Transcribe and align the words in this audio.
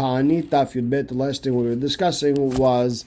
Ta'anit 0.00 0.44
Daf 0.44 0.72
Yud 0.72 0.88
Bet, 0.88 1.08
the 1.08 1.14
last 1.14 1.42
thing 1.42 1.54
we 1.54 1.68
were 1.68 1.74
discussing 1.74 2.56
was 2.56 3.04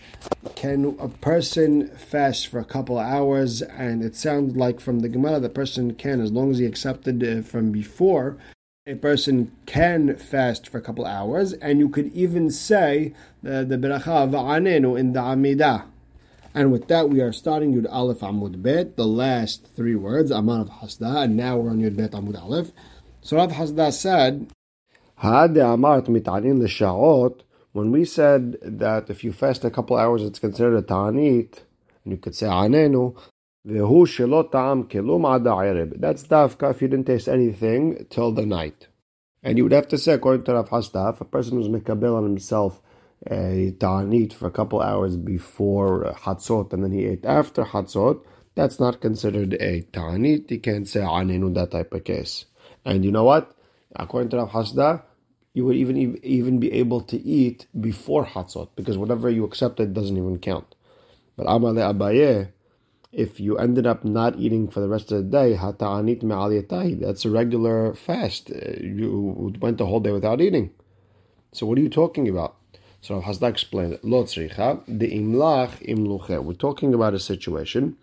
can 0.53 0.96
a 1.00 1.08
person 1.08 1.88
fast 1.88 2.46
for 2.46 2.59
a 2.59 2.63
couple 2.63 3.00
of 3.00 3.08
hours? 3.08 3.63
And 3.63 4.04
it 4.04 4.16
sounded 4.16 4.55
like 4.55 4.80
from 4.80 5.00
the 5.00 5.09
Gemara, 5.09 5.40
the 5.40 5.50
person 5.50 5.95
can, 5.95 6.21
as 6.21 6.32
long 6.32 6.51
as 6.51 6.59
he 6.59 6.67
accepted 6.67 7.24
it 7.24 7.48
from 7.48 7.71
before, 7.71 8.38
a 8.86 8.93
person 8.93 9.52
can 9.66 10.16
fast 10.18 10.70
for 10.70 10.77
a 10.77 10.82
couple 10.82 11.04
of 11.04 11.11
hours. 11.11 11.54
And 11.54 11.79
you 11.79 11.89
could 11.89 12.14
even 12.14 12.52
say 12.52 13.16
the, 13.41 13.66
the 13.66 13.78
Beracha 13.78 14.30
Va'anenu 14.30 14.96
in 14.96 15.14
the 15.14 15.20
Amidah. 15.21 15.86
And 16.54 16.71
with 16.71 16.89
that, 16.89 17.10
we 17.10 17.21
are 17.21 17.34
starting 17.34 17.73
Yud 17.73 17.91
Aleph 17.91 18.20
Amud 18.20 18.62
Bet, 18.62 18.98
the 18.98 19.07
last 19.07 19.66
three 19.75 19.96
words, 19.96 20.30
Amar 20.30 20.62
of 20.62 20.70
Hasda, 20.70 21.23
and 21.23 21.36
now 21.36 21.57
we're 21.57 21.71
on 21.71 21.80
Yud 21.80 21.98
Bet 21.98 22.12
Amud 22.12 22.39
Aleph. 22.39 22.71
So 23.23 23.38
Rav 23.38 23.54
Hasda 23.54 23.91
said, 23.91 24.52
when 25.24 25.54
we 27.92 28.04
said 28.04 28.57
that 28.61 29.10
if 29.10 29.24
you 29.24 29.32
fast 29.32 29.64
a 29.64 29.71
couple 29.71 29.96
hours, 29.96 30.21
it's 30.21 30.38
considered 30.38 30.75
a 30.75 30.82
ta'anit, 30.82 31.61
and 32.03 32.11
you 32.11 32.17
could 32.17 32.35
say 32.35 32.45
anenu, 32.45 33.16
that's 33.63 33.80
dafka 36.27 36.71
if 36.71 36.81
you 36.81 36.89
didn't 36.89 37.05
taste 37.05 37.30
anything 37.30 38.05
till 38.09 38.33
the 38.33 38.45
night. 38.45 38.89
And 39.41 39.57
you 39.57 39.63
would 39.63 39.71
have 39.71 39.88
to 39.88 39.97
say, 39.97 40.11
according 40.11 40.44
to 40.44 40.55
Rav 40.55 40.70
Hasda, 40.70 41.13
if 41.13 41.21
a 41.21 41.25
person 41.25 41.58
was 41.58 41.69
mikabel 41.69 42.17
on 42.17 42.23
himself 42.23 42.81
a 43.25 43.73
ta'anit 43.80 44.33
for 44.33 44.47
a 44.47 44.52
couple 44.52 44.81
hours 44.81 45.16
before 45.16 46.13
hatzot 46.17 46.73
and 46.73 46.83
then 46.83 46.91
he 46.91 47.05
ate 47.05 47.23
after 47.23 47.63
hatzot, 47.63 48.19
that's 48.55 48.77
not 48.77 48.99
considered 48.99 49.53
a 49.53 49.83
ta'anit. 49.83 50.52
You 50.52 50.59
can't 50.59 50.85
say 50.85 50.99
anenu, 50.99 51.53
that 51.53 51.71
type 51.71 51.94
of 51.94 52.03
case. 52.03 52.44
And 52.83 53.05
you 53.05 53.11
know 53.13 53.23
what? 53.23 53.55
According 53.95 54.31
to 54.31 54.38
Rav 54.38 54.49
Hasda, 54.49 55.03
you 55.53 55.66
would 55.66 55.75
even 55.75 56.17
even 56.23 56.59
be 56.59 56.71
able 56.73 57.02
to 57.02 57.17
eat 57.17 57.67
before 57.80 58.25
Hatzot 58.25 58.70
because 58.75 58.98
whatever 58.98 59.30
you 59.30 59.44
accepted 59.44 59.94
doesn't 59.94 60.17
even 60.17 60.39
count. 60.39 60.75
But 61.36 61.47
Amale 61.47 61.94
Abaye, 61.94 62.50
if 63.11 63.39
you 63.39 63.58
ended 63.58 63.86
up 63.86 64.03
not 64.03 64.38
eating 64.38 64.67
for 64.67 64.80
the 64.80 64.88
rest 64.88 65.11
of 65.11 65.17
the 65.17 65.30
day, 65.30 65.55
Hata'anit 65.55 66.23
me'aliyatahi, 66.23 67.00
that's 67.00 67.25
a 67.25 67.30
regular 67.30 67.94
fast. 67.94 68.52
Uh, 68.52 68.80
you 68.81 69.53
went 69.59 69.77
the 69.77 69.86
whole 69.86 70.00
day 70.00 70.11
without 70.11 70.42
eating. 70.42 70.72
So 71.52 71.67
what 71.67 71.77
are 71.77 71.81
you 71.81 71.89
talking 71.89 72.27
about? 72.27 72.55
So 73.02 73.22
Hasda 73.22 73.49
explained, 73.49 73.99
Lo 74.02 74.23
the 74.23 75.11
imlach 75.11 75.86
imluche. 75.88 76.44
We're 76.44 76.53
talking 76.53 76.94
about 76.94 77.14
a 77.14 77.20
situation 77.20 77.97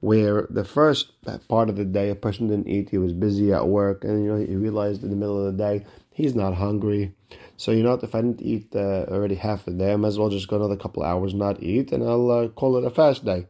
where 0.00 0.46
the 0.50 0.64
first 0.64 1.12
part 1.48 1.68
of 1.68 1.76
the 1.76 1.84
day 1.84 2.10
a 2.10 2.14
person 2.14 2.48
didn't 2.48 2.68
eat, 2.68 2.90
he 2.90 2.98
was 2.98 3.12
busy 3.12 3.52
at 3.52 3.66
work, 3.66 4.04
and 4.04 4.22
you 4.22 4.30
know 4.30 4.38
he 4.38 4.54
realized 4.54 5.02
in 5.02 5.10
the 5.10 5.16
middle 5.16 5.44
of 5.44 5.56
the 5.56 5.62
day 5.62 5.84
he's 6.14 6.34
not 6.34 6.54
hungry. 6.54 7.12
So 7.58 7.72
you 7.72 7.82
know, 7.82 7.92
if 7.92 8.14
I 8.14 8.22
didn't 8.22 8.40
eat 8.40 8.74
uh, 8.74 9.04
already 9.08 9.34
half 9.34 9.66
the 9.66 9.72
day, 9.72 9.92
I 9.92 9.96
might 9.96 10.08
as 10.08 10.18
well 10.18 10.30
just 10.30 10.48
go 10.48 10.56
another 10.56 10.76
couple 10.76 11.02
hours 11.02 11.34
not 11.34 11.62
eat, 11.62 11.92
and 11.92 12.02
I'll 12.02 12.30
uh, 12.30 12.48
call 12.48 12.78
it 12.78 12.84
a 12.84 12.90
fast 12.90 13.24
day. 13.24 13.46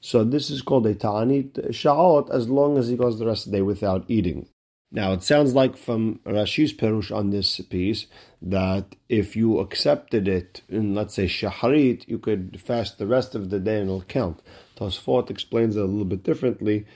So 0.00 0.22
this 0.22 0.50
is 0.50 0.62
called 0.62 0.86
a 0.86 0.94
ta'anit 0.94 1.70
sha'ot 1.70 2.30
as 2.30 2.48
long 2.48 2.76
as 2.76 2.88
he 2.88 2.96
goes 2.96 3.18
the 3.18 3.26
rest 3.26 3.46
of 3.46 3.52
the 3.52 3.58
day 3.58 3.62
without 3.62 4.04
eating. 4.06 4.46
Now 4.92 5.12
it 5.12 5.24
sounds 5.24 5.54
like 5.54 5.76
from 5.76 6.20
Rashi's 6.24 6.72
perush 6.72 7.10
on 7.10 7.30
this 7.30 7.58
piece 7.62 8.06
that 8.40 8.94
if 9.08 9.34
you 9.34 9.58
accepted 9.58 10.28
it 10.28 10.62
in 10.68 10.94
let's 10.94 11.14
say 11.14 11.24
shaharit, 11.24 12.06
you 12.06 12.18
could 12.18 12.60
fast 12.60 12.98
the 12.98 13.06
rest 13.06 13.34
of 13.34 13.50
the 13.50 13.58
day 13.58 13.80
and 13.80 13.88
it'll 13.88 14.02
count. 14.02 14.40
Tosfot 14.76 15.30
explains 15.30 15.74
it 15.74 15.80
a 15.80 15.86
little 15.86 16.04
bit 16.04 16.22
differently 16.22 16.86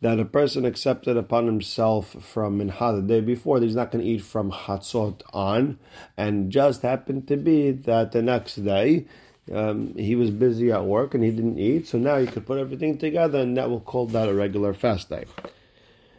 that 0.00 0.20
a 0.20 0.24
person 0.24 0.64
accepted 0.64 1.16
upon 1.16 1.46
himself 1.46 2.16
from 2.22 2.58
minha 2.58 2.92
the 2.96 3.02
day 3.02 3.20
before 3.20 3.60
he's 3.60 3.74
not 3.74 3.90
going 3.90 4.04
to 4.04 4.10
eat 4.10 4.22
from 4.22 4.52
hatzot 4.52 5.22
on, 5.32 5.78
and 6.16 6.50
just 6.50 6.82
happened 6.82 7.26
to 7.28 7.36
be 7.36 7.70
that 7.70 8.12
the 8.12 8.22
next 8.22 8.56
day 8.56 9.06
um, 9.52 9.94
he 9.96 10.14
was 10.14 10.30
busy 10.30 10.70
at 10.70 10.84
work 10.84 11.14
and 11.14 11.24
he 11.24 11.30
didn't 11.30 11.58
eat, 11.58 11.86
so 11.86 11.98
now 11.98 12.16
you 12.16 12.26
could 12.26 12.46
put 12.46 12.58
everything 12.58 12.98
together, 12.98 13.40
and 13.40 13.56
that 13.56 13.70
will 13.70 13.80
call 13.80 14.06
that 14.06 14.28
a 14.28 14.34
regular 14.34 14.74
fast 14.74 15.08
day. 15.08 15.24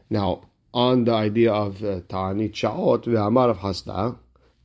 Now, 0.09 0.41
on 0.73 1.03
the 1.03 1.13
idea 1.13 1.51
of 1.51 1.83
uh, 1.83 2.01
ta'anit 2.07 2.53
sha'ot 2.53 3.03
ve'amar 3.03 3.49
of 3.49 3.59
hasda, 3.59 4.17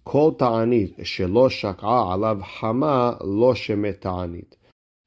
kol 0.04 0.34
ta'anit 0.34 0.98
shelo 1.00 1.50
shak'a 1.50 1.82
alav 1.82 2.40
hama 2.42 3.18
lo 3.20 3.52
shemet 3.54 4.00
ta'anit. 4.00 4.56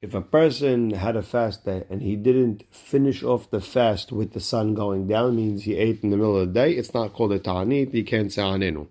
If 0.06 0.14
a 0.14 0.20
person 0.20 0.90
had 0.90 1.16
a 1.16 1.20
fast 1.20 1.64
day 1.64 1.82
and 1.90 2.00
he 2.00 2.14
didn't 2.14 2.62
finish 2.70 3.24
off 3.24 3.50
the 3.50 3.60
fast 3.60 4.12
with 4.12 4.34
the 4.34 4.40
sun 4.40 4.72
going 4.72 5.08
down, 5.08 5.34
means 5.34 5.64
he 5.64 5.74
ate 5.74 6.04
in 6.04 6.10
the 6.10 6.16
middle 6.16 6.36
of 6.36 6.46
the 6.46 6.54
day, 6.60 6.70
it's 6.74 6.94
not 6.94 7.12
called 7.12 7.32
a 7.32 7.40
ta'anit, 7.40 7.90
he 7.90 8.04
can't 8.04 8.32
say 8.32 8.40
anenu. 8.42 8.86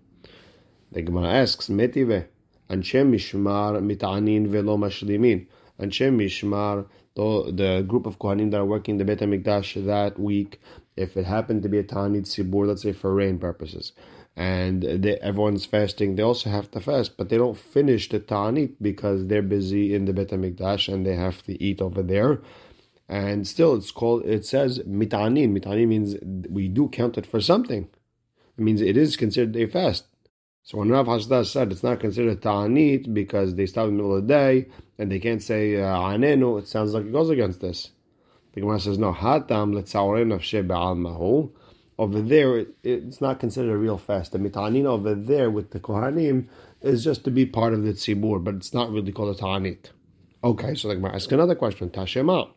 The 0.92 1.02
Gemara 1.04 1.30
asks, 1.30 1.70
Metive, 1.70 2.28
Anshe 2.70 3.02
Mishmar 3.10 3.82
mit'anin 3.82 4.48
velo 4.48 4.76
mashlimin. 4.76 5.48
Anshe 5.80 6.14
Mishmar, 6.14 6.86
the 7.16 7.86
group 7.88 8.06
of 8.06 8.20
Kohanim 8.20 8.52
that 8.52 8.60
are 8.60 8.66
working 8.66 8.98
the 8.98 9.06
Beit 9.06 9.20
HaMikdash 9.20 9.86
that 9.86 10.20
week, 10.20 10.60
if 10.96 11.18
it 11.18 11.26
happened 11.26 11.64
to 11.64 11.70
be 11.70 11.80
a 11.80 11.84
ta'anit 11.84 12.26
sibur, 12.26 12.68
let's 12.68 12.84
say 12.84 12.94
for 12.94 13.14
rain 13.14 13.38
purposes, 13.38 13.92
and 14.36 14.84
they, 14.84 15.18
everyone's 15.18 15.66
fasting, 15.66 16.16
they 16.16 16.24
also 16.24 16.50
have 16.50 16.70
to 16.72 16.82
fast, 16.82 17.18
but 17.18 17.30
they 17.30 17.38
don't 17.38 17.58
finish 17.58 18.10
the 18.10 18.20
ta'anit 18.20 18.76
because 18.82 19.28
they're 19.28 19.42
busy 19.42 19.94
in 19.96 20.06
the 20.06 20.14
Bet 20.14 20.30
HaMikdash 20.30 20.94
and 20.94 21.06
they 21.06 21.16
have 21.16 21.42
to 21.44 21.62
eat 21.64 21.82
over 21.82 22.04
there. 22.04 22.42
And 23.08 23.48
still, 23.48 23.76
it's 23.76 23.92
called, 23.92 24.26
it 24.26 24.46
says 24.46 24.80
mitanin. 24.80 25.58
Mitanin 25.58 25.88
means 25.88 26.16
we 26.50 26.68
do 26.68 26.90
count 26.90 27.18
it 27.18 27.26
for 27.26 27.40
something. 27.40 27.88
It 28.58 28.62
means 28.62 28.82
it 28.82 28.98
is 28.98 29.16
considered 29.16 29.56
a 29.56 29.68
fast. 29.68 30.06
So 30.64 30.80
when 30.80 30.90
Rav 30.90 31.06
Hasda 31.06 31.46
said 31.46 31.72
it's 31.72 31.84
not 31.84 32.00
considered 32.00 32.42
ta'anit 32.42 33.14
because 33.14 33.56
they 33.56 33.68
start 33.68 33.90
in 33.90 33.98
the 33.98 34.04
middle 34.04 34.18
of 34.18 34.28
the 34.28 34.34
day 34.34 34.68
and 34.98 35.12
they 35.12 35.20
can't 35.20 35.44
say 35.44 35.74
anenu, 35.74 36.56
uh, 36.56 36.58
it 36.58 36.68
sounds 36.68 36.94
like 36.94 37.06
it 37.06 37.12
goes 37.12 37.30
against 37.30 37.62
this. 37.62 37.92
The 38.56 38.62
Gemara 38.62 38.80
says, 38.80 38.98
no, 38.98 39.14
hatam 39.14 39.74
mahu 41.02 41.52
over 41.98 42.22
there, 42.22 42.66
it's 42.84 43.22
not 43.22 43.40
considered 43.40 43.72
a 43.72 43.78
real 43.78 43.98
fast. 43.98 44.32
The 44.32 44.40
mitanin 44.40 44.86
over 44.86 45.14
there 45.14 45.50
with 45.50 45.72
the 45.72 45.80
kohanim 45.80 46.48
is 46.82 47.04
just 47.04 47.24
to 47.26 47.32
be 47.32 47.46
part 47.46 47.74
of 47.74 47.84
the 47.84 47.92
tzibur, 47.94 48.44
but 48.44 48.56
it's 48.56 48.74
not 48.74 48.92
really 48.92 49.12
called 49.12 49.36
a 49.36 49.40
ta'anit. 49.40 49.92
Okay, 50.44 50.76
so 50.76 50.90
like, 50.90 51.14
ask 51.14 51.32
another 51.32 51.56
question. 51.56 51.90
Tashema. 51.90 52.50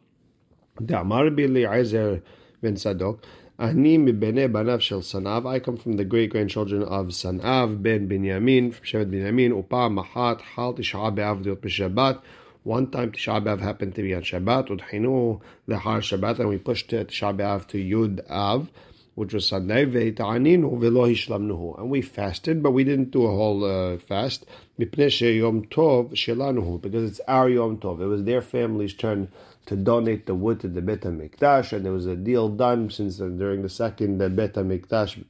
Da'amar 0.80 1.34
bi 1.34 1.42
Ezer 1.62 2.22
ben 2.62 2.74
Sadok. 2.74 3.20
Sanav. 3.58 5.48
I 5.48 5.58
come 5.58 5.76
from 5.76 5.96
the 5.96 6.04
great 6.04 6.30
grandchildren 6.30 6.82
of 6.82 7.06
Sanav 7.08 7.82
ben 7.82 8.08
Binyamin 8.08 8.72
from 8.74 8.84
Shevet 8.84 9.10
Binyamin. 9.10 9.56
Upa 9.56 9.88
mahat 9.88 10.40
hal 10.42 10.74
tisha 10.74 11.12
b'Shabbat. 11.14 12.20
One 12.68 12.90
time 12.90 13.12
Tisha 13.12 13.42
B'Av 13.42 13.60
happened 13.60 13.94
to 13.94 14.02
be 14.02 14.14
on 14.14 14.20
Shabbat. 14.20 14.68
Udhinu 14.68 15.40
the 15.66 15.78
har 15.78 16.00
Shabbat, 16.00 16.38
and 16.38 16.50
we 16.50 16.58
pushed 16.58 16.90
Tisha 16.90 17.34
B'Av 17.34 17.66
to 17.68 17.78
Yud 17.78 18.28
Av 18.28 18.70
which 19.14 19.32
was 19.32 19.48
Sunday, 19.48 19.82
and 19.82 21.90
we 21.90 22.02
fasted, 22.02 22.62
but 22.62 22.70
we 22.70 22.84
didn't 22.84 23.10
do 23.10 23.26
a 23.26 23.30
whole 23.30 23.64
uh, 23.64 23.98
fast, 23.98 24.46
because 24.76 25.18
it's 25.18 27.20
our 27.26 27.48
Yom 27.48 27.78
Tov. 27.78 28.00
It 28.00 28.06
was 28.06 28.22
their 28.22 28.40
family's 28.40 28.94
turn 28.94 29.28
to 29.66 29.74
donate 29.74 30.26
the 30.26 30.36
wood 30.36 30.60
to 30.60 30.68
the 30.68 30.82
Bet 30.82 31.00
HaMikdash, 31.00 31.72
and 31.72 31.84
there 31.84 31.92
was 31.92 32.06
a 32.06 32.14
deal 32.14 32.48
done 32.48 32.90
since 32.90 33.20
uh, 33.20 33.26
during 33.26 33.62
the 33.62 33.68
second 33.68 34.22
uh, 34.22 34.28
Bet 34.28 34.54
HaMikdash, 34.54 35.24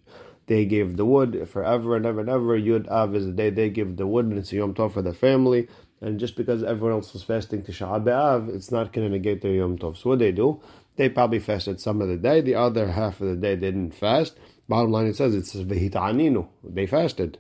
they 0.48 0.66
gave 0.66 0.98
the 0.98 1.06
wood 1.06 1.48
forever 1.48 1.96
and 1.96 2.04
ever 2.04 2.20
and 2.20 2.28
ever. 2.28 2.60
Yud 2.60 2.88
Av 2.88 3.14
is 3.14 3.24
the 3.24 3.32
day 3.32 3.48
they 3.48 3.70
give 3.70 3.96
the 3.96 4.06
wood, 4.06 4.26
and 4.26 4.38
it's 4.38 4.52
Yom 4.52 4.74
Tov 4.74 4.92
for 4.92 5.00
the 5.00 5.14
family. 5.14 5.66
And 6.00 6.20
just 6.20 6.36
because 6.36 6.62
everyone 6.62 6.92
else 6.92 7.12
was 7.12 7.24
fasting 7.24 7.62
to 7.64 7.72
B'Av, 7.72 8.54
it's 8.54 8.70
not 8.70 8.92
going 8.92 9.06
to 9.06 9.12
negate 9.12 9.42
their 9.42 9.52
Yom 9.52 9.78
Tov. 9.78 9.96
So 9.96 10.10
what 10.10 10.20
they 10.20 10.32
do? 10.32 10.60
They 10.96 11.08
probably 11.08 11.38
fasted 11.38 11.80
some 11.80 12.00
of 12.00 12.08
the 12.08 12.16
day. 12.16 12.40
The 12.40 12.54
other 12.54 12.92
half 12.92 13.20
of 13.20 13.28
the 13.28 13.36
day 13.36 13.54
they 13.54 13.72
didn't 13.72 13.94
fast. 13.94 14.38
Bottom 14.68 14.92
line, 14.92 15.06
it 15.06 15.16
says 15.16 15.34
it 15.34 15.46
says 15.46 15.64
v'hitaninu. 15.64 16.46
They 16.62 16.86
fasted. 16.86 17.38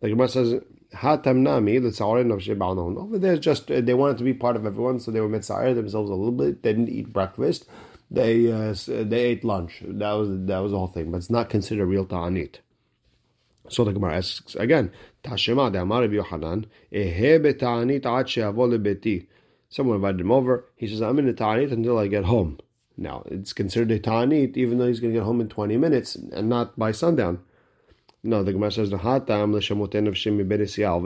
The 0.00 0.08
Gemara 0.08 0.28
says 0.28 0.54
hatamnami 0.94 1.82
l'tzarin 1.82 2.32
of 2.32 2.40
shebalnon. 2.40 2.96
Over 2.96 3.18
there, 3.18 3.36
just 3.36 3.70
uh, 3.70 3.80
they 3.80 3.94
wanted 3.94 4.18
to 4.18 4.24
be 4.24 4.34
part 4.34 4.56
of 4.56 4.66
everyone, 4.66 5.00
so 5.00 5.10
they 5.10 5.20
were 5.20 5.28
mitzayir 5.28 5.74
themselves 5.74 6.10
a 6.10 6.14
little 6.14 6.32
bit. 6.32 6.62
They 6.62 6.72
didn't 6.72 6.88
eat 6.88 7.12
breakfast. 7.12 7.66
They 8.10 8.50
uh, 8.50 8.74
they 8.86 9.20
ate 9.20 9.44
lunch. 9.44 9.82
That 9.86 10.12
was 10.12 10.28
that 10.30 10.58
was 10.58 10.72
the 10.72 10.78
whole 10.78 10.88
thing. 10.88 11.10
But 11.10 11.18
it's 11.18 11.30
not 11.30 11.50
considered 11.50 11.86
real 11.86 12.06
ta'anit. 12.06 12.56
So 13.68 13.84
the 13.84 13.92
Gemara 13.92 14.16
asks 14.18 14.54
again, 14.54 14.92
Tashema 15.24 15.74
Amar 15.80 16.04
Yohanan, 16.04 16.66
Ehe 16.92 17.34
ad 17.34 17.58
lebeti. 17.60 19.26
Someone 19.68 19.96
invited 19.96 20.20
him 20.20 20.30
over. 20.30 20.66
He 20.76 20.86
says, 20.86 21.02
I'm 21.02 21.18
in 21.18 21.26
the 21.26 21.32
ta'anit 21.32 21.72
until 21.72 21.98
I 21.98 22.06
get 22.06 22.26
home. 22.26 22.58
Now, 22.96 23.24
it's 23.26 23.52
considered 23.52 23.90
a 23.90 23.98
ta'anit 23.98 24.56
even 24.56 24.78
though 24.78 24.86
he's 24.86 25.00
going 25.00 25.12
to 25.12 25.18
get 25.18 25.24
home 25.24 25.40
in 25.40 25.48
20 25.48 25.76
minutes 25.76 26.14
and 26.14 26.48
not 26.48 26.78
by 26.78 26.92
sundown. 26.92 27.40
No, 28.22 28.44
the 28.44 28.52
Gemara 28.52 28.70
says, 28.70 28.92
Over 28.92 29.02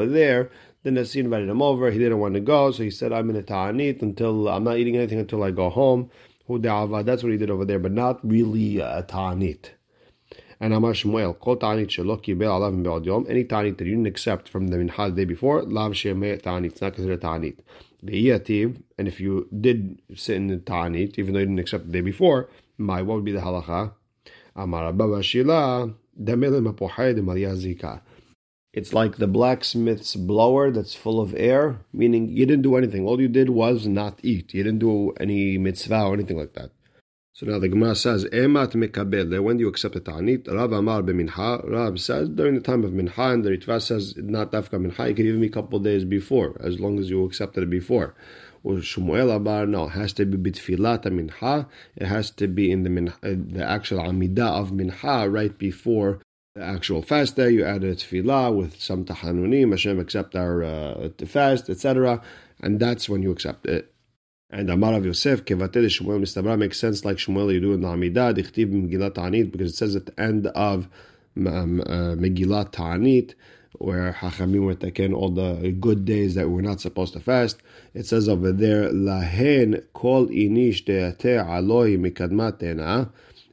there, 0.06 0.50
the 0.82 0.90
Nasi 0.90 1.20
invited 1.20 1.48
him 1.48 1.62
over. 1.62 1.90
He 1.90 1.98
didn't 1.98 2.18
want 2.18 2.34
to 2.34 2.40
go, 2.40 2.70
so 2.70 2.82
he 2.82 2.90
said, 2.90 3.12
I'm 3.12 3.30
in 3.30 3.36
a 3.36 3.42
ta'anit 3.42 4.02
until, 4.02 4.48
I'm 4.48 4.64
not 4.64 4.76
eating 4.76 4.96
anything 4.96 5.18
until 5.18 5.42
I 5.42 5.50
go 5.50 5.70
home. 5.70 6.10
That's 6.48 7.22
what 7.22 7.32
he 7.32 7.38
did 7.38 7.50
over 7.50 7.64
there, 7.64 7.78
but 7.78 7.92
not 7.92 8.20
really 8.28 8.78
a 8.80 9.02
ta'anit. 9.02 9.70
And 10.60 10.74
Amar 10.74 10.92
Shmuel, 10.92 11.38
Kol 11.38 11.56
Ta'anit 11.56 11.86
Shelo 11.86 12.20
Kibel 12.20 12.48
Alav 12.48 12.82
Be'od 12.82 13.06
Yom, 13.06 13.26
any 13.28 13.44
Ta'anit 13.44 13.78
that 13.78 13.84
you 13.84 13.92
didn't 13.92 14.06
accept 14.08 14.48
from 14.48 14.68
the 14.68 14.76
Mincha 14.76 15.10
the 15.10 15.16
day 15.16 15.24
before, 15.24 15.62
Lav 15.62 15.92
Shemeh 15.92 16.42
Ta'anit, 16.42 16.72
it's 16.72 16.80
not 16.80 16.94
considered 16.94 17.20
Ta'anit. 17.20 17.58
Ve'iyativ, 18.04 18.82
and 18.96 19.06
if 19.06 19.20
you 19.20 19.48
did 19.60 20.00
sit 20.14 20.36
in 20.36 20.48
the 20.48 20.56
Ta'anit, 20.56 21.18
even 21.18 21.34
though 21.34 21.40
you 21.40 21.46
didn't 21.46 21.60
accept 21.60 21.86
the 21.86 21.92
day 21.92 22.00
before, 22.00 22.48
my, 22.76 23.02
what 23.02 23.16
would 23.16 23.24
be 23.24 23.32
the 23.32 23.40
halacha? 23.40 23.92
Amar 24.56 24.88
Abba 24.88 25.22
Shila, 25.22 25.94
Damelim 26.20 26.72
Apohay 26.72 27.14
Zika. 27.14 28.00
It's 28.72 28.92
like 28.92 29.16
the 29.16 29.26
blacksmith's 29.26 30.14
blower 30.14 30.70
that's 30.70 30.94
full 30.94 31.20
of 31.20 31.34
air, 31.36 31.80
meaning 31.92 32.28
you 32.28 32.46
didn't 32.46 32.62
do 32.62 32.76
anything. 32.76 33.06
All 33.06 33.20
you 33.20 33.28
did 33.28 33.50
was 33.50 33.86
not 33.86 34.18
eat. 34.22 34.52
You 34.52 34.62
didn't 34.62 34.80
do 34.80 35.12
any 35.18 35.58
mitzvah 35.58 36.02
or 36.02 36.14
anything 36.14 36.38
like 36.38 36.52
that. 36.54 36.70
So 37.38 37.46
now 37.46 37.60
the 37.60 37.68
Gemara 37.68 37.94
says, 37.94 38.24
Emat 38.24 38.72
mekabel, 38.72 39.40
when 39.40 39.58
do 39.58 39.60
you 39.60 39.68
accept 39.68 39.94
the 39.94 40.00
ta'anit? 40.00 40.52
Rav 40.52 40.72
Amar 40.72 41.02
b'mincha. 41.02 41.70
Rav 41.70 42.00
says, 42.00 42.28
during 42.30 42.56
the 42.56 42.60
time 42.60 42.82
of 42.82 42.90
mincha, 42.90 43.32
and 43.32 43.44
the 43.44 43.50
Ritva 43.50 43.80
says, 43.80 44.16
not 44.16 44.50
dafka 44.50 44.70
mincha, 44.70 45.08
you 45.08 45.14
can 45.14 45.24
even 45.24 45.40
be 45.42 45.46
a 45.46 45.50
couple 45.50 45.78
days 45.78 46.04
before, 46.04 46.56
as 46.58 46.80
long 46.80 46.98
as 46.98 47.10
you 47.10 47.24
accepted 47.24 47.62
it 47.62 47.70
before. 47.70 48.16
Or 48.64 48.78
Shmuel 48.78 49.38
Abar, 49.38 49.68
no, 49.68 49.84
it 49.84 49.90
has 49.90 50.12
to 50.14 50.26
be 50.26 50.50
bitfilat 50.50 51.04
mincha. 51.04 51.68
It 51.94 52.06
has 52.06 52.32
to 52.32 52.48
be 52.48 52.72
in 52.72 52.82
the 52.82 52.90
mincha, 52.90 53.54
the 53.54 53.64
actual 53.64 54.00
amidah 54.00 54.60
of 54.60 54.70
mincha 54.70 55.32
right 55.32 55.56
before 55.56 56.20
the 56.56 56.64
actual 56.64 57.02
fast 57.02 57.36
day. 57.36 57.50
You 57.50 57.64
add 57.64 57.84
a 57.84 57.94
tefillah 57.94 58.52
with 58.52 58.80
some 58.80 59.04
tahanunim, 59.04 59.70
Hashem 59.70 60.00
accept 60.00 60.34
our 60.34 60.64
uh, 60.64 61.10
fast, 61.24 61.70
etc. 61.70 62.20
And 62.60 62.80
that's 62.80 63.08
when 63.08 63.22
you 63.22 63.30
accept 63.30 63.64
it. 63.66 63.94
And 64.50 64.70
Amar 64.70 64.94
of 64.94 65.04
Yosef, 65.04 65.44
Kevatel 65.44 65.84
Shmuel 65.84 66.22
Mistabra 66.22 66.58
makes 66.58 66.80
sense 66.80 67.04
like 67.04 67.18
Shmuel 67.18 67.52
you 67.52 67.60
do 67.60 67.74
in 67.74 67.82
the 67.82 67.88
Amidah, 67.88 68.34
Dichtiv 68.34 68.72
Megillat 68.72 69.14
Ta'anit, 69.14 69.52
because 69.52 69.72
it 69.72 69.76
says 69.76 69.94
at 69.94 70.06
the 70.06 70.18
end 70.18 70.46
of 70.46 70.88
um, 71.36 71.82
uh, 71.82 72.16
Megillat 72.16 72.72
Ta'anit, 72.72 73.34
where 73.72 74.14
Hachamim 74.14 74.64
were 74.64 74.74
taking 74.74 75.12
all 75.12 75.28
the 75.28 75.70
good 75.78 76.06
days 76.06 76.34
that 76.34 76.48
we're 76.48 76.62
not 76.62 76.80
supposed 76.80 77.12
to 77.12 77.20
fast. 77.20 77.58
It 77.92 78.06
says 78.06 78.26
over 78.26 78.50
there, 78.50 78.90
Lahen 78.90 79.84
kol 79.92 80.28
inish 80.28 80.82
deate 80.82 81.18
aloi 81.18 81.98
mikadmatena. 81.98 83.10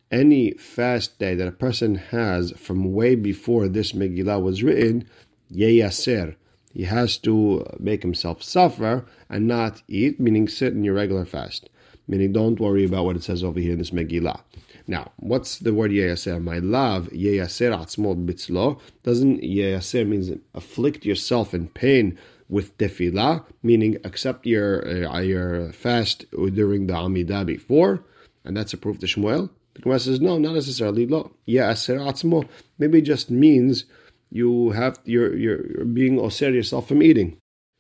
Any 0.09 0.51
fast 0.51 1.19
day 1.19 1.35
that 1.35 1.47
a 1.47 1.51
person 1.51 1.95
has 1.95 2.51
from 2.51 2.93
way 2.93 3.15
before 3.15 3.67
this 3.67 3.91
Megillah 3.91 4.41
was 4.41 4.63
written, 4.63 5.09
yeyaser 5.51 6.35
he 6.75 6.83
has 6.83 7.17
to 7.19 7.65
make 7.79 8.01
himself 8.01 8.43
suffer 8.43 9.05
and 9.29 9.47
not 9.47 9.81
eat, 9.87 10.19
meaning 10.19 10.49
sit 10.49 10.73
in 10.73 10.83
your 10.83 10.95
regular 10.95 11.23
fast. 11.23 11.69
Meaning, 12.05 12.33
don't 12.33 12.59
worry 12.59 12.83
about 12.83 13.05
what 13.05 13.15
it 13.15 13.23
says 13.23 13.45
over 13.45 13.61
here 13.61 13.71
in 13.71 13.79
this 13.79 13.91
Megillah. 13.91 14.41
Now, 14.85 15.13
what's 15.15 15.57
the 15.57 15.73
word 15.73 15.91
yeyaser? 15.91 16.43
My 16.43 16.59
love, 16.59 17.07
yeyaser 17.11 17.71
atzmo 17.75 18.13
bitzlo. 18.25 18.81
Doesn't 19.03 19.41
yeyaser 19.41 20.05
means 20.05 20.29
afflict 20.53 21.05
yourself 21.05 21.53
in 21.53 21.69
pain 21.69 22.19
with 22.49 22.77
tefillah, 22.77 23.45
meaning 23.63 23.97
accept 24.03 24.45
your 24.45 24.85
uh, 25.07 25.19
your 25.21 25.71
fast 25.71 26.25
during 26.31 26.87
the 26.87 26.93
Amidah 26.93 27.45
before, 27.45 28.03
and 28.43 28.55
that's 28.55 28.73
a 28.73 28.77
proof 28.77 28.99
to 28.99 29.07
Shmuel. 29.07 29.49
The 29.75 29.81
Gemara 29.81 29.99
says 29.99 30.19
no, 30.19 30.37
not 30.37 30.53
necessarily. 30.53 31.07
Lo, 31.07 31.31
yeyaser 31.47 31.97
atzmo 31.97 32.47
maybe 32.77 32.99
it 32.99 33.03
just 33.03 33.31
means 33.31 33.85
you 34.35 34.71
have 34.71 34.99
you're 35.05 35.33
you're 35.35 35.85
being 35.85 36.19
oser 36.19 36.51
yourself 36.51 36.89
from 36.89 37.01
eating. 37.01 37.37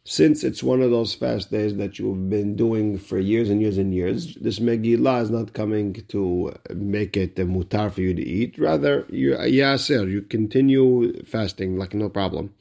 Since 0.07 0.43
it's 0.43 0.63
one 0.63 0.81
of 0.81 0.91
those 0.91 1.15
fast 1.15 1.51
days 1.51 1.75
that 1.77 1.97
you've 1.97 2.29
been 2.29 2.55
doing 2.55 2.97
for 2.97 3.17
years 3.17 3.49
and 3.49 3.59
years 3.59 3.77
and 3.77 3.91
years, 3.93 4.35
this 4.35 4.59
Megillah 4.59 5.23
is 5.23 5.31
not 5.31 5.53
coming 5.53 5.93
to 6.09 6.53
make 6.75 7.17
it 7.17 7.39
a 7.39 7.45
mutar 7.45 7.91
for 7.91 8.01
you 8.01 8.13
to 8.13 8.21
eat. 8.21 8.57
Rather, 8.59 9.05
you 9.09 9.31
yaser, 9.33 10.09
you 10.09 10.21
continue 10.21 11.23
fasting 11.23 11.77
like 11.77 11.93
no 11.95 12.07
problem. 12.07 12.53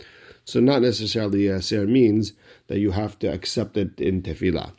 So 0.47 0.59
not 0.59 0.83
necessarily 0.83 1.43
yaser 1.51 1.87
means 1.87 2.33
that 2.69 2.79
you 2.79 2.91
have 2.93 3.19
to 3.21 3.29
accept 3.29 3.77
it 3.77 4.01
in 4.01 4.23
tefillah. 4.23 4.73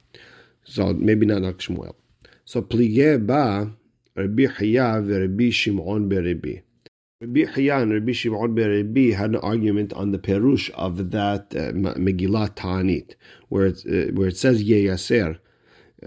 So 0.66 0.92
maybe 0.94 1.26
not 1.28 1.44
like 1.44 1.60
Shmuel. 1.60 1.94
So 2.44 2.64
pligeh 2.64 3.26
ba 3.26 3.72
Rabbi 4.16 4.48
Hiya 4.58 5.02
Rabbi 5.02 5.52
Shimon 5.52 6.10
Rabbi. 6.10 6.65
Rabbi 7.26 7.52
Hiya 7.52 7.80
and 7.80 7.94
Rabbi 7.94 8.12
Shimon 8.12 8.56
Rabbi 8.56 9.12
had 9.12 9.32
an 9.32 9.38
argument 9.38 9.94
on 9.94 10.12
the 10.12 10.20
perush 10.20 10.70
of 10.72 11.12
that 11.12 11.54
uh, 11.56 11.72
Megillah 11.74 12.54
Ta'anit, 12.56 13.16
where 13.50 13.68
it, 13.68 13.80
uh, 13.88 14.14
where 14.14 14.28
it 14.28 14.38
says 14.38 14.64
Yeyaser. 14.64 15.40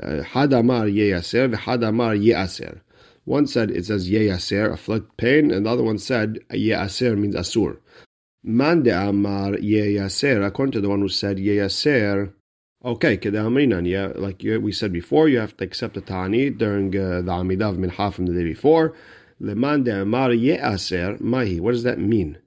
Uh, 0.01 0.23
Hadamar 0.23 0.87
Yeyaser, 0.93 1.55
Hadamar 1.55 2.17
Yeaser. 2.17 2.81
One 3.25 3.47
said 3.47 3.71
it 3.71 3.87
says 3.87 4.09
Yeyaser, 4.09 4.73
afflict 4.73 5.17
pain, 5.17 5.51
and 5.51 5.67
the 5.67 5.71
other 5.71 5.83
one 5.83 5.99
said 5.99 6.39
Yeaser 6.51 7.19
means 7.19 7.35
Asur. 7.35 7.79
Mande 8.45 8.89
Amar 8.89 9.53
Yeyaser, 9.53 10.47
according 10.47 10.73
to 10.73 10.81
the 10.81 10.89
one 10.89 11.01
who 11.01 11.09
said 11.09 11.39
Yeyaser, 11.39 12.33
Okay, 12.85 13.17
Kedamrinan, 13.17 13.89
yeah, 13.89 14.13
like 14.15 14.41
we 14.45 14.71
said 14.71 14.93
before, 14.93 15.29
you 15.29 15.41
have 15.41 15.57
to 15.57 15.65
accept 15.65 15.95
the 15.95 16.01
Ta'anit 16.01 16.59
during 16.59 16.97
uh, 16.97 17.23
the 17.23 17.33
Amidah 17.33 17.71
of 17.71 17.79
Minha 17.79 18.13
from 18.13 18.27
the 18.27 18.33
day 18.33 18.45
before. 18.45 18.95
Leman 19.40 19.84
de 19.84 20.02
Amar 20.02 20.32
Ye'aser, 20.32 21.20
Mahi. 21.20 21.60
What 21.60 21.72
does 21.72 21.84
that 21.84 22.00
mean? 22.00 22.38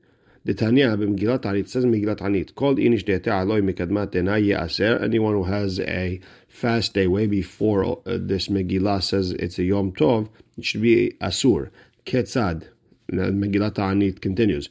The 0.45 0.55
Tanya 0.55 0.97
b'Megillat 0.97 1.41
Anit 1.41 1.69
says 1.69 1.85
Megillat 1.85 2.19
Anit 2.19 2.55
called 2.55 2.79
Inish 2.79 3.05
De'ete 3.05 3.27
Aloi 3.27 3.61
Mikadmat 3.61 4.13
Dena 4.13 4.39
Ye'aser. 4.39 5.03
Anyone 5.03 5.35
who 5.35 5.45
has 5.45 5.81
a 5.81 6.21
fast 6.49 6.95
day 6.95 7.07
way 7.07 7.27
before 7.27 7.85
uh, 7.85 8.19
this 8.21 8.49
Megillah 8.49 9.03
says 9.03 9.33
it's 9.33 9.59
a 9.59 9.65
Yom 9.65 9.93
Tov, 9.93 10.29
it 10.57 10.65
should 10.65 10.83
be 10.83 11.17
Asur. 11.21 11.71
Ketzad. 12.05 12.69
Megillat 13.11 13.75
Anit 13.75 14.21
continues. 14.21 14.69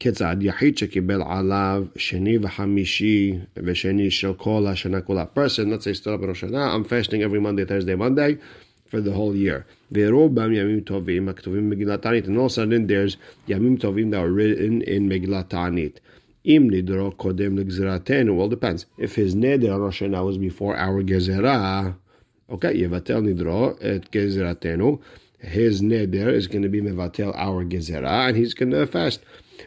כיצד 0.00 0.36
יחיד 0.40 0.78
שקיבל 0.78 1.22
עליו 1.22 1.84
שני 1.96 2.38
וחמישי 2.42 3.32
ושני 3.56 4.10
של 4.10 4.32
כל 4.36 4.66
השנה 4.68 5.00
כולה. 5.00 5.24
Person, 5.34 5.70
let's 5.70 5.84
say, 5.84 5.92
stood 5.92 6.14
up 6.14 6.22
in 6.22 6.28
Rosh 6.28 6.44
Hashanah, 6.44 6.74
I'm 6.74 6.84
fasting 6.84 7.22
every 7.22 7.40
Monday, 7.40 7.64
Thursday, 7.64 7.96
Monday 7.96 8.36
for 8.93 9.01
the 9.01 9.11
whole 9.11 9.35
year. 9.35 9.65
Ve'robam 9.91 10.51
yamim 10.53 10.83
tovim 10.83 11.25
haktuvim 11.25 11.73
Megillat 11.73 12.03
Ta'anit. 12.03 12.27
And 12.27 12.37
all 12.37 12.45
of 12.45 12.51
a 12.51 12.53
sudden 12.53 12.85
there's 12.85 13.17
yamim 13.47 13.79
tovim 13.79 14.11
that 14.11 14.19
are 14.19 14.29
written 14.29 14.83
in 14.83 15.09
Megillat 15.09 15.49
Ta'anit. 15.49 15.95
Im 16.43 16.69
nidro 16.69 17.11
kodem 17.15 17.57
legzeratenu. 17.57 18.35
Well, 18.35 18.49
depends. 18.49 18.85
If 18.99 19.15
his 19.15 19.33
neder 19.33 19.73
on 19.73 19.81
Rosh 19.81 20.03
Hashanah 20.03 20.23
was 20.23 20.37
before 20.37 20.77
our 20.77 21.01
gezerah, 21.01 21.95
okay, 22.51 22.75
yevatel 22.81 23.23
nidro 23.23 23.75
et 23.81 24.11
gezeratenu. 24.11 25.01
His 25.39 25.81
neder 25.81 26.31
is 26.31 26.45
going 26.45 26.61
to 26.61 26.69
be 26.69 26.79
mevatel 26.79 27.33
our 27.35 27.65
gezerah, 27.65 28.27
and 28.27 28.37
he's 28.37 28.53
going 28.53 28.69
to 28.71 28.85
fast. 28.85 29.21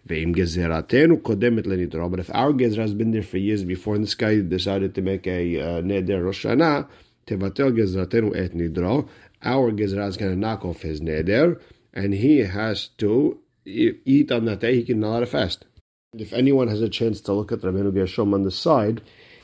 Ve'im 0.06 0.36
gezeratenu 0.36 1.20
kodemet 1.20 1.66
lenidro. 1.66 2.08
But 2.08 2.20
if 2.20 2.30
our 2.32 2.52
gezerah 2.52 2.82
has 2.82 2.94
been 2.94 3.10
there 3.10 3.24
for 3.24 3.38
years 3.38 3.64
before, 3.64 3.96
and 3.96 4.04
this 4.04 4.14
guy 4.14 4.40
decided 4.40 4.94
to 4.94 5.02
make 5.02 5.26
a 5.26 5.60
uh, 5.60 5.64
neder 5.82 6.24
Rosh 6.24 6.46
Hashanah, 6.46 6.86
tevatel 7.26 7.72
gezeratenu 7.72 8.34
et 8.36 8.54
nidro, 8.54 9.08
our 9.42 9.70
Gezerah 9.70 10.08
is 10.08 10.16
going 10.16 10.32
to 10.32 10.38
knock 10.38 10.64
off 10.64 10.82
his 10.82 11.00
neder, 11.00 11.60
and 11.92 12.14
he 12.14 12.38
has 12.38 12.88
to 12.98 13.38
eat 13.64 14.32
on 14.32 14.44
that 14.46 14.60
day. 14.60 14.76
He 14.76 14.84
can 14.84 15.00
not 15.00 15.26
fast. 15.28 15.64
If 16.14 16.32
anyone 16.32 16.68
has 16.68 16.80
a 16.80 16.88
chance 16.88 17.20
to 17.22 17.32
look 17.32 17.52
at 17.52 17.60
Rabbeinu 17.60 17.92
Gershom 17.94 18.32
on 18.32 18.42
the 18.42 18.50
side, 18.50 19.02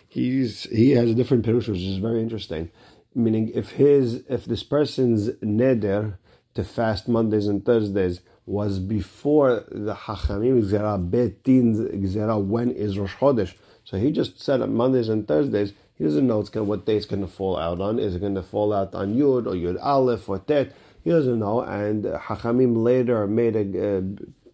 he's 0.08 0.64
he 0.64 0.90
has 0.92 1.10
a 1.10 1.14
different 1.14 1.44
perush, 1.44 1.68
which 1.68 1.80
is 1.80 1.98
very 1.98 2.20
interesting. 2.20 2.70
Meaning, 3.14 3.50
if 3.54 3.70
his 3.72 4.22
if 4.28 4.44
this 4.44 4.62
person's 4.62 5.30
neder 5.42 6.16
to 6.54 6.64
fast 6.64 7.08
Mondays 7.08 7.46
and 7.46 7.64
Thursdays 7.64 8.20
was 8.46 8.78
before 8.78 9.64
the 9.70 9.94
Hachamim 9.94 10.62
Gzera 10.62 11.10
Betin's 11.10 11.78
Gzera, 11.78 12.42
when 12.42 12.70
is 12.70 12.98
Rosh 12.98 13.14
Chodesh? 13.14 13.54
So 13.84 13.98
he 13.98 14.10
just 14.10 14.40
said 14.40 14.62
on 14.62 14.74
Mondays 14.74 15.08
and 15.08 15.26
Thursdays, 15.28 15.72
he 15.96 16.04
doesn't 16.04 16.26
know 16.26 16.42
gonna, 16.42 16.64
what 16.64 16.86
day 16.86 16.96
it's 16.96 17.06
going 17.06 17.22
to 17.22 17.28
fall 17.28 17.56
out 17.56 17.80
on. 17.80 17.98
Is 17.98 18.14
it 18.14 18.20
going 18.20 18.34
to 18.34 18.42
fall 18.42 18.72
out 18.72 18.94
on 18.94 19.14
Yud 19.14 19.46
or 19.46 19.54
Yud 19.54 19.78
Aleph 19.80 20.28
or 20.28 20.38
Tet? 20.38 20.72
He 21.04 21.10
doesn't 21.10 21.38
know. 21.38 21.60
And 21.60 22.04
Hachamim 22.04 22.82
later 22.82 23.26
made 23.26 23.56
a, 23.56 24.02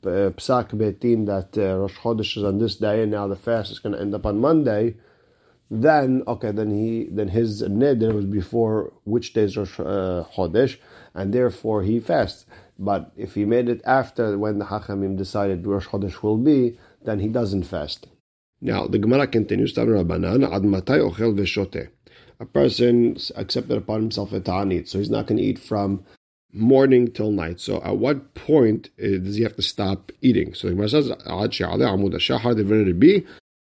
psak 0.02 0.70
betin 0.70 1.26
that 1.26 1.56
uh, 1.56 1.78
Rosh 1.78 1.96
Chodesh 1.98 2.36
is 2.36 2.44
on 2.44 2.58
this 2.58 2.76
day, 2.76 3.02
and 3.02 3.12
now 3.12 3.26
the 3.26 3.36
fast 3.36 3.70
is 3.70 3.78
going 3.78 3.94
to 3.94 4.00
end 4.00 4.14
up 4.14 4.26
on 4.26 4.40
Monday. 4.40 4.96
Then 5.70 6.22
okay, 6.26 6.50
then 6.50 6.70
he 6.70 7.08
then 7.10 7.28
his 7.28 7.62
neder 7.62 8.14
was 8.14 8.24
before 8.24 8.92
which 9.04 9.34
day 9.34 9.42
days 9.42 9.56
Rosh 9.56 9.78
uh, 9.78 10.24
Chodesh, 10.34 10.78
and 11.14 11.32
therefore 11.34 11.82
he 11.82 12.00
fasts. 12.00 12.46
But 12.78 13.12
if 13.16 13.34
he 13.34 13.44
made 13.44 13.68
it 13.68 13.82
after 13.84 14.38
when 14.38 14.58
the 14.58 14.66
Hachamim 14.66 15.16
decided 15.16 15.66
Rosh 15.66 15.86
Chodesh 15.88 16.22
will 16.22 16.38
be, 16.38 16.78
then 17.02 17.20
he 17.20 17.28
doesn't 17.28 17.64
fast. 17.64 18.06
Now, 18.60 18.86
the 18.86 18.98
Gemara 18.98 19.26
continues, 19.26 19.76
Ad 19.76 19.86
matai 19.86 20.98
ochel 20.98 21.34
v'shoteh. 21.34 21.88
A 22.40 22.46
person 22.46 23.16
accepted 23.36 23.76
upon 23.76 24.02
himself 24.02 24.32
a 24.32 24.40
ta'anit, 24.40 24.88
so 24.88 24.98
he's 24.98 25.10
not 25.10 25.26
going 25.26 25.38
to 25.38 25.44
eat 25.44 25.58
from 25.58 26.04
morning 26.52 27.10
till 27.10 27.30
night. 27.30 27.60
So 27.60 27.82
at 27.82 27.96
what 27.96 28.34
point 28.34 28.90
uh, 29.02 29.18
does 29.18 29.36
he 29.36 29.42
have 29.42 29.56
to 29.56 29.62
stop 29.62 30.12
eating? 30.22 30.54
So 30.54 30.68
the 30.68 30.74
Gemara 30.74 30.88
says, 30.88 31.10
Ad 31.10 31.54
she'ale 31.54 31.78
amud 31.78 32.12
ha'shahar 32.12 32.54
devre 32.54 33.26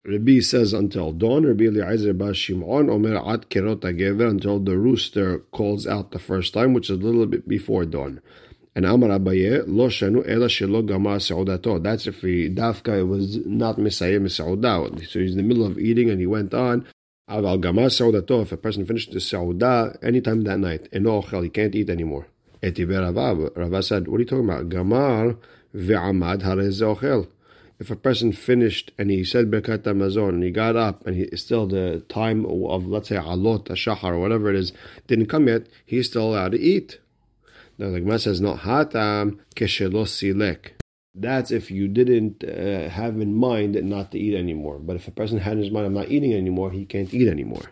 Rabbi. 0.07 0.39
Says 0.39 0.71
until 0.71 1.11
dawn. 1.11 1.45
Rabbi 1.45 1.65
Eliezer 1.65 2.13
bar 2.13 2.33
Shimon 2.33 2.89
omer 2.89 3.17
ad 3.17 3.49
kerot 3.49 3.81
gever 3.81 4.29
until 4.29 4.57
the 4.59 4.77
rooster 4.77 5.39
calls 5.51 5.85
out 5.85 6.11
the 6.11 6.19
first 6.19 6.53
time, 6.53 6.73
which 6.73 6.89
is 6.89 6.99
a 6.99 7.03
little 7.03 7.25
bit 7.25 7.45
before 7.45 7.83
dawn. 7.83 8.21
And 8.77 8.85
Amar 8.85 9.09
Abaye, 9.09 9.63
lo 9.65 9.87
shanu 9.87 10.23
ela 10.29 10.45
shelo 10.45 10.87
gamar 10.87 11.17
seudato. 11.17 11.81
That's 11.81 12.05
if 12.05 12.21
he 12.21 12.47
dafka 12.47 12.99
it 12.99 13.03
was 13.05 13.37
not 13.37 13.77
misayim 13.77 14.25
seudah. 14.27 15.03
So 15.07 15.17
he's 15.17 15.31
in 15.31 15.37
the 15.37 15.41
middle 15.41 15.65
of 15.65 15.79
eating 15.79 16.11
and 16.11 16.19
he 16.19 16.27
went 16.27 16.53
on. 16.53 16.85
Al 17.27 17.41
gamar 17.57 17.89
seudato. 17.89 18.43
If 18.43 18.51
a 18.51 18.57
person 18.57 18.85
finished 18.85 19.13
the 19.13 19.17
seudah 19.17 19.97
anytime 20.03 20.43
that 20.43 20.59
night, 20.59 20.89
eno 20.93 21.23
ochel, 21.23 21.41
he 21.41 21.49
can't 21.49 21.73
eat 21.73 21.89
anymore. 21.89 22.27
Etiver 22.61 23.01
Rava. 23.01 23.49
Rava 23.55 23.81
said, 23.81 24.07
"What 24.07 24.17
are 24.17 24.19
you 24.19 24.25
talking 24.27 24.45
about? 24.45 24.69
Gamar 24.69 25.37
ve'amad 25.73 26.43
harez 26.43 26.79
ochel." 26.79 27.25
If 27.79 27.89
a 27.89 27.95
person 27.95 28.31
finished 28.31 28.91
and 28.95 29.09
he 29.09 29.23
said 29.23 29.49
Birkat 29.49 29.85
Hamazon 29.85 30.29
and 30.29 30.43
he 30.43 30.51
got 30.51 30.75
up 30.75 31.03
and 31.07 31.15
he 31.15 31.35
still 31.35 31.65
the 31.65 32.03
time 32.09 32.45
of 32.45 32.85
let's 32.85 33.09
say 33.09 33.15
alot, 33.15 33.71
a 33.71 33.75
shahar, 33.75 34.13
or 34.13 34.19
whatever 34.19 34.51
it 34.51 34.55
is 34.55 34.71
didn't 35.07 35.25
come 35.25 35.47
yet, 35.47 35.65
he's 35.83 36.05
still 36.05 36.29
allowed 36.29 36.51
to 36.51 36.59
eat. 36.59 36.99
Now 37.77 37.91
the 37.91 37.99
Gemara 37.99 38.19
says, 38.19 38.41
"Not 38.41 38.59
hatam 38.59 39.39
keshelos 39.55 40.11
silek." 40.17 40.71
That's 41.13 41.51
if 41.51 41.71
you 41.71 41.87
didn't 41.87 42.43
uh, 42.43 42.89
have 42.89 43.19
in 43.19 43.33
mind 43.35 43.73
not 43.83 44.11
to 44.11 44.19
eat 44.19 44.35
anymore. 44.35 44.79
But 44.79 44.95
if 44.97 45.07
a 45.07 45.11
person 45.11 45.39
had 45.39 45.53
in 45.53 45.63
his 45.63 45.71
mind, 45.71 45.85
"I'm 45.85 45.93
not 45.93 46.09
eating 46.09 46.33
anymore," 46.33 46.71
he 46.71 46.85
can't 46.85 47.13
eat 47.13 47.27
anymore. 47.27 47.71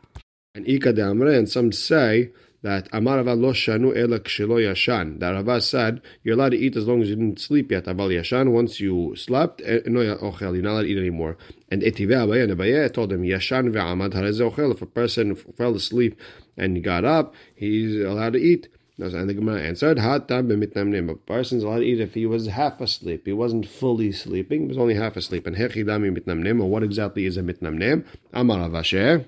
And 0.56 0.68
ika 0.68 0.94
de 0.94 1.02
amre, 1.02 1.38
and 1.38 1.50
some 1.50 1.72
say 1.72 2.32
that 2.66 2.90
Amar 2.92 3.24
lo 3.24 3.54
shanu 3.54 3.96
ela 3.96 4.20
kshelo 4.20 4.58
yashan. 4.60 5.20
That 5.20 5.32
Rava 5.32 5.62
said 5.62 6.02
you're 6.24 6.34
allowed 6.34 6.50
to 6.50 6.58
eat 6.58 6.76
as 6.76 6.88
long 6.88 7.04
as 7.04 7.10
you 7.10 7.16
didn't 7.16 7.40
sleep 7.40 7.72
yet. 7.72 7.86
Aval 7.86 8.10
yashan. 8.10 8.52
Once 8.52 8.80
you 8.80 9.16
slept, 9.16 9.62
eh, 9.64 9.82
no 9.86 10.00
ochel, 10.18 10.54
you're 10.54 10.64
not 10.64 10.72
allowed 10.72 10.82
to 10.84 10.88
eat 10.88 10.98
anymore. 10.98 11.38
And 11.70 11.84
etive 11.84 12.10
Abaye 12.10 12.44
and 12.44 12.52
Abaye 12.52 12.92
told 12.92 13.12
him 13.12 13.22
yashan 13.22 13.72
ve'amad 13.72 14.14
harez 14.14 14.42
ochel. 14.42 14.72
If 14.72 14.82
a 14.82 14.88
person 14.88 15.36
fell 15.36 15.76
asleep 15.76 16.20
and 16.58 16.84
got 16.84 17.06
up, 17.06 17.36
he's 17.54 18.04
allowed 18.04 18.34
to 18.34 18.40
eat. 18.40 18.68
And 18.98 19.30
the 19.30 19.34
Gemara 19.34 19.62
answered, 19.62 19.98
A 20.00 21.16
person's 21.26 21.64
allowed 21.64 21.80
to 21.80 21.86
eat 21.86 22.00
if 22.00 22.14
he 22.14 22.26
was 22.26 22.48
half 22.48 22.80
asleep. 22.80 23.26
He 23.26 23.34
wasn't 23.34 23.68
fully 23.68 24.14
sleeping, 24.14 24.62
he 24.62 24.68
was 24.68 24.78
only 24.78 24.96
half 24.96 25.18
asleep. 25.18 25.46
And 25.46 25.58
hechidami 25.58 26.18
mitnamnem, 26.18 26.62
or 26.62 26.70
what 26.70 26.82
exactly 26.82 27.26
is 27.26 27.36
a 27.36 27.42
mitnamnem? 27.42 28.06
Amar 28.32 28.70
avasher. 28.70 29.26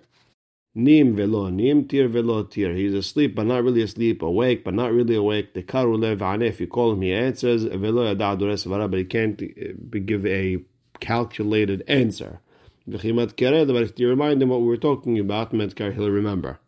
Nim 0.74 1.15
velo 1.15 1.50
nim, 1.50 1.86
tir 1.86 2.07
velo 2.07 2.43
tir. 2.43 2.74
He's 2.75 2.93
asleep, 2.93 3.36
but 3.36 3.45
not 3.45 3.63
really 3.63 3.81
asleep. 3.81 4.21
Awake, 4.21 4.63
but 4.63 4.74
not 4.74 4.93
really 4.93 5.15
awake. 5.15 5.53
The 5.53 5.63
karulev 5.63 6.41
If 6.43 6.62
you 6.62 6.67
call 6.67 6.93
him, 6.93 7.01
he 7.01 7.12
answers. 7.12 7.63
Velo 7.63 8.15
but 8.15 8.97
he 8.97 9.03
can't 9.03 9.41
uh, 9.41 9.97
give 10.05 10.25
a 10.25 10.63
calculated 11.01 11.83
answer. 11.88 12.39
But 12.88 13.03
if 13.03 14.00
you 14.00 14.09
remind 14.09 14.41
him 14.41 14.50
what 14.50 14.62
we 14.62 14.67
were 14.67 14.77
talking 14.77 15.19
about, 15.19 15.51
he'll 15.51 16.09
remember. 16.09 16.59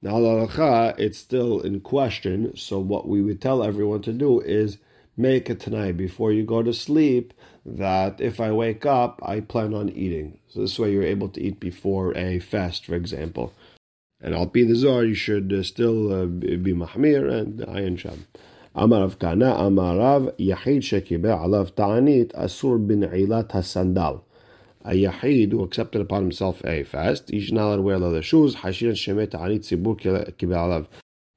Now, 0.00 0.12
halacha, 0.12 0.98
it's 0.98 1.18
still 1.18 1.60
in 1.60 1.80
question. 1.80 2.56
So, 2.56 2.78
what 2.78 3.08
we 3.08 3.20
would 3.20 3.40
tell 3.40 3.64
everyone 3.64 4.02
to 4.02 4.12
do 4.12 4.40
is 4.40 4.78
make 5.16 5.50
it 5.50 5.58
tonight 5.58 5.96
before 5.96 6.30
you 6.32 6.44
go 6.44 6.62
to 6.62 6.72
sleep. 6.72 7.34
That 7.66 8.20
if 8.20 8.40
I 8.40 8.52
wake 8.52 8.86
up, 8.86 9.20
I 9.22 9.40
plan 9.40 9.74
on 9.74 9.88
eating. 9.90 10.38
So 10.48 10.60
this 10.60 10.78
way, 10.78 10.92
you're 10.92 11.02
able 11.02 11.28
to 11.30 11.42
eat 11.42 11.60
before 11.60 12.16
a 12.16 12.38
fast, 12.38 12.86
for 12.86 12.94
example. 12.94 13.52
And 14.20 14.34
I'll 14.34 14.46
be 14.46 14.64
the 14.64 14.76
czar. 14.76 15.04
You 15.04 15.14
should 15.14 15.52
uh, 15.52 15.62
still 15.62 16.12
uh, 16.12 16.26
be 16.26 16.72
mahmir 16.72 17.30
and 17.30 17.58
ayin 17.60 17.98
sham. 17.98 18.26
Rav 18.74 19.18
Kana, 19.18 19.54
Amar 19.54 19.96
Rav, 19.96 20.22
Yahid 20.38 20.82
shekibe 20.82 21.26
alav 21.26 21.74
ta'anit 21.74 22.32
asur 22.32 22.78
ilat 22.86 23.50
hasandal 23.50 24.22
a 24.88 24.94
yahid 24.94 25.52
who 25.52 25.62
accepted 25.62 26.00
upon 26.00 26.22
himself 26.22 26.64
a 26.64 26.82
fast, 26.82 27.28
he 27.30 27.40
should 27.40 27.54
not 27.54 27.82
wear 27.82 27.98
leather 27.98 28.22
shoes. 28.22 28.56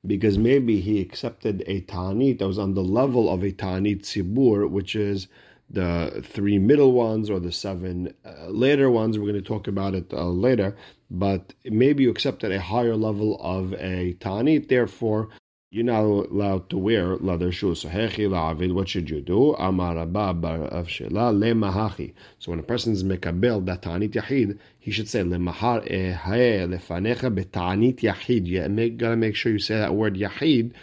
Because 0.07 0.37
maybe 0.37 0.81
he 0.81 0.99
accepted 1.01 1.63
a 1.67 1.81
ta'anit 1.81 2.39
that 2.39 2.47
was 2.47 2.57
on 2.57 2.73
the 2.73 2.83
level 2.83 3.29
of 3.29 3.43
a 3.43 3.51
ta'anit 3.51 3.99
tzibur, 4.01 4.69
which 4.69 4.95
is 4.95 5.27
the 5.69 6.23
three 6.25 6.57
middle 6.57 6.93
ones 6.93 7.29
or 7.29 7.39
the 7.39 7.51
seven 7.51 8.13
uh, 8.25 8.47
later 8.47 8.89
ones. 8.89 9.19
We're 9.19 9.31
going 9.31 9.35
to 9.35 9.47
talk 9.47 9.67
about 9.67 9.93
it 9.93 10.11
uh, 10.13 10.29
later. 10.29 10.75
But 11.11 11.53
maybe 11.65 12.03
you 12.03 12.09
accepted 12.09 12.51
a 12.53 12.61
higher 12.61 12.95
level 12.95 13.39
of 13.41 13.73
a 13.73 14.13
ta'anit, 14.13 14.69
therefore 14.69 15.29
you're 15.73 15.85
not 15.85 16.01
allowed 16.03 16.69
to 16.69 16.77
wear 16.77 17.15
leather 17.15 17.49
shoes. 17.49 17.79
So 17.81 17.87
hechi 17.87 18.27
la'avid, 18.27 18.73
what 18.73 18.89
should 18.89 19.09
you 19.09 19.21
do? 19.21 19.53
Amar 19.53 19.97
Abba 19.97 20.17
of 20.17 20.87
Shela 20.87 21.31
lemahachi. 21.33 22.11
So 22.39 22.51
when 22.51 22.59
a 22.59 22.63
person 22.63 22.91
is 22.91 23.05
mekabel 23.05 23.65
that 23.67 23.83
ta'anit 23.83 24.11
yahid, 24.11 24.59
he 24.77 24.91
should 24.91 25.07
say 25.07 25.23
lemahar 25.23 25.89
eh, 25.89 26.13
ehe 26.13 26.67
lefanecha 26.67 27.33
beta'anit 27.33 27.99
yahid. 28.01 28.47
You 28.47 28.89
gotta 28.89 29.15
make 29.15 29.37
sure 29.37 29.53
you 29.53 29.59
say 29.59 29.77
that 29.77 29.95
word 29.95 30.17
yahid, 30.17 30.73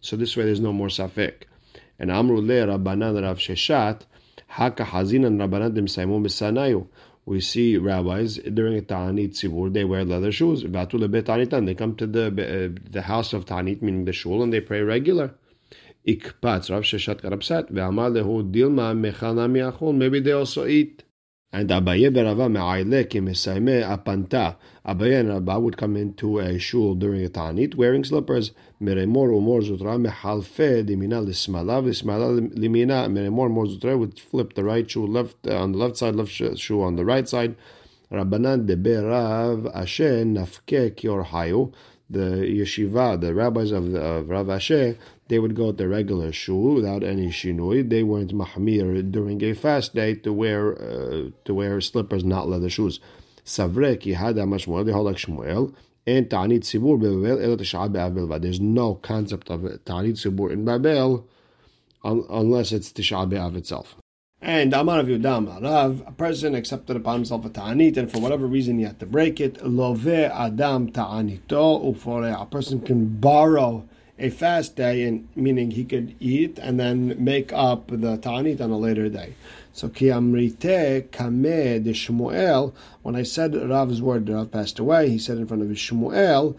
so 0.00 0.14
this 0.14 0.36
way 0.36 0.44
there's 0.44 0.60
no 0.60 0.72
more 0.72 0.88
safek. 0.88 1.42
And 1.98 2.12
Amru 2.12 2.40
le 2.40 2.68
Rabbanan 2.68 3.20
Rav 3.20 3.38
Sheshet 3.38 4.02
haka 4.46 4.84
hazinan 4.84 5.38
Rabbanan 5.38 5.74
dim 5.74 5.86
saimu 5.88 6.20
misanayu 6.20 6.86
we 7.26 7.40
see 7.40 7.76
rabbis 7.76 8.36
during 8.54 8.82
Ta'anit 8.84 9.32
Tzibur, 9.32 9.72
they 9.72 9.84
wear 9.84 10.04
leather 10.04 10.30
shoes. 10.30 10.62
They 10.62 11.74
come 11.74 11.96
to 11.96 12.06
the 12.06 12.26
uh, 12.26 12.80
the 12.90 13.02
house 13.02 13.32
of 13.32 13.44
Ta'anit, 13.44 13.82
meaning 13.82 14.04
the 14.04 14.12
shul, 14.12 14.42
and 14.42 14.52
they 14.52 14.60
pray 14.60 14.80
regular. 14.82 15.34
Ikpatz, 16.06 16.70
Rav 16.70 16.84
Sheshet 16.84 17.20
got 17.22 17.32
upset. 17.32 17.68
Maybe 19.98 20.20
they 20.20 20.32
also 20.32 20.66
eat. 20.66 21.02
And 21.56 21.70
Abaye 21.70 22.10
berava 22.10 22.50
mesaime 22.50 23.82
apanta. 23.82 24.56
Abaye 24.86 25.20
and 25.20 25.30
Rabba 25.30 25.58
would 25.58 25.78
come 25.78 25.96
into 25.96 26.38
a 26.38 26.58
shul 26.58 26.94
during 26.94 27.24
a 27.24 27.30
ta'anit 27.30 27.76
wearing 27.76 28.04
slippers. 28.04 28.50
Meremor 28.78 29.30
umor 29.30 29.62
zutra 29.62 29.96
mehalfe 29.98 30.84
limina 30.86 31.24
lismala 31.24 31.82
lismala 31.82 32.46
limina. 32.50 33.08
Meremor 33.08 33.48
umor 33.48 33.74
zutra 33.74 33.98
would 33.98 34.20
flip 34.20 34.52
the 34.52 34.62
right 34.62 34.90
shoe 34.90 35.06
left 35.06 35.46
uh, 35.46 35.56
on 35.56 35.72
the 35.72 35.78
left 35.78 35.96
side, 35.96 36.14
left 36.14 36.30
shoe 36.30 36.82
on 36.82 36.96
the 36.96 37.06
right 37.06 37.26
side. 37.26 37.56
Rabbanan 38.12 38.66
de 38.66 38.76
berav 38.76 39.74
ashe 39.74 40.26
nafke 40.26 40.90
kior 40.90 41.24
hayu 41.24 41.72
the 42.08 42.44
yeshiva, 42.46 43.20
the 43.20 43.34
rabbis 43.34 43.72
of, 43.72 43.92
the, 43.92 44.00
of 44.00 44.28
Rav 44.28 44.46
Ashi, 44.46 44.96
they 45.28 45.38
would 45.38 45.56
go 45.56 45.72
to 45.72 45.76
the 45.76 45.88
regular 45.88 46.32
shul 46.32 46.74
without 46.74 47.02
any 47.02 47.28
shinui. 47.28 47.88
They 47.88 48.02
weren't 48.02 48.32
mahmir 48.32 49.10
during 49.10 49.42
a 49.42 49.54
fast 49.54 49.94
day 49.94 50.14
to 50.14 50.32
wear 50.32 50.80
uh, 50.80 51.30
to 51.44 51.54
wear 51.54 51.80
slippers, 51.80 52.24
not 52.24 52.48
leather 52.48 52.70
shoes. 52.70 53.00
Savrek 53.44 54.02
yihada 54.02 54.46
mashmuel, 54.46 54.84
they 54.84 54.92
hold 54.92 55.06
like 55.06 55.16
Shmuel. 55.16 55.74
And 56.06 56.30
ta'anit 56.30 56.62
sibur 56.62 57.00
bebel 57.00 57.42
el 57.42 57.56
be'av 57.56 58.42
There's 58.42 58.60
no 58.60 58.94
concept 58.94 59.50
of 59.50 59.62
ta'anit 59.84 60.14
sibur 60.14 60.52
in 60.52 60.64
Babel 60.64 61.26
unless 62.04 62.70
it's 62.70 62.92
Tisha 62.92 63.28
B'Av 63.28 63.56
itself. 63.56 63.96
And 64.42 64.74
Amar 64.74 65.00
of 65.00 65.06
Yudam 65.06 65.62
Rav, 65.62 66.02
a 66.06 66.12
person 66.12 66.54
accepted 66.54 66.94
upon 66.94 67.16
himself 67.16 67.46
a 67.46 67.48
ta'anit, 67.48 67.96
and 67.96 68.12
for 68.12 68.20
whatever 68.20 68.46
reason 68.46 68.78
he 68.78 68.84
had 68.84 69.00
to 69.00 69.06
break 69.06 69.40
it. 69.40 69.66
Love 69.66 70.06
Adam 70.06 70.92
ta'anito 70.92 71.94
ufore. 71.94 72.38
A 72.38 72.44
person 72.44 72.80
can 72.80 73.06
borrow 73.18 73.88
a 74.18 74.28
fast 74.28 74.76
day, 74.76 75.04
and 75.04 75.26
meaning 75.34 75.70
he 75.70 75.84
could 75.84 76.14
eat 76.20 76.58
and 76.58 76.78
then 76.78 77.16
make 77.22 77.50
up 77.54 77.88
the 77.88 78.18
ta'anit 78.18 78.60
on 78.60 78.70
a 78.70 78.78
later 78.78 79.08
day. 79.08 79.34
So 79.72 79.88
ki 79.88 80.06
amrite 80.06 81.08
kameh 81.08 81.82
de 81.82 81.92
Shmuel. 81.92 82.74
When 83.02 83.16
I 83.16 83.22
said 83.22 83.54
Rav's 83.54 84.02
word, 84.02 84.28
Rav 84.28 84.50
passed 84.50 84.78
away. 84.78 85.08
He 85.08 85.18
said 85.18 85.38
in 85.38 85.46
front 85.46 85.62
of 85.62 85.70
his 85.70 85.78
Shmuel 85.78 86.56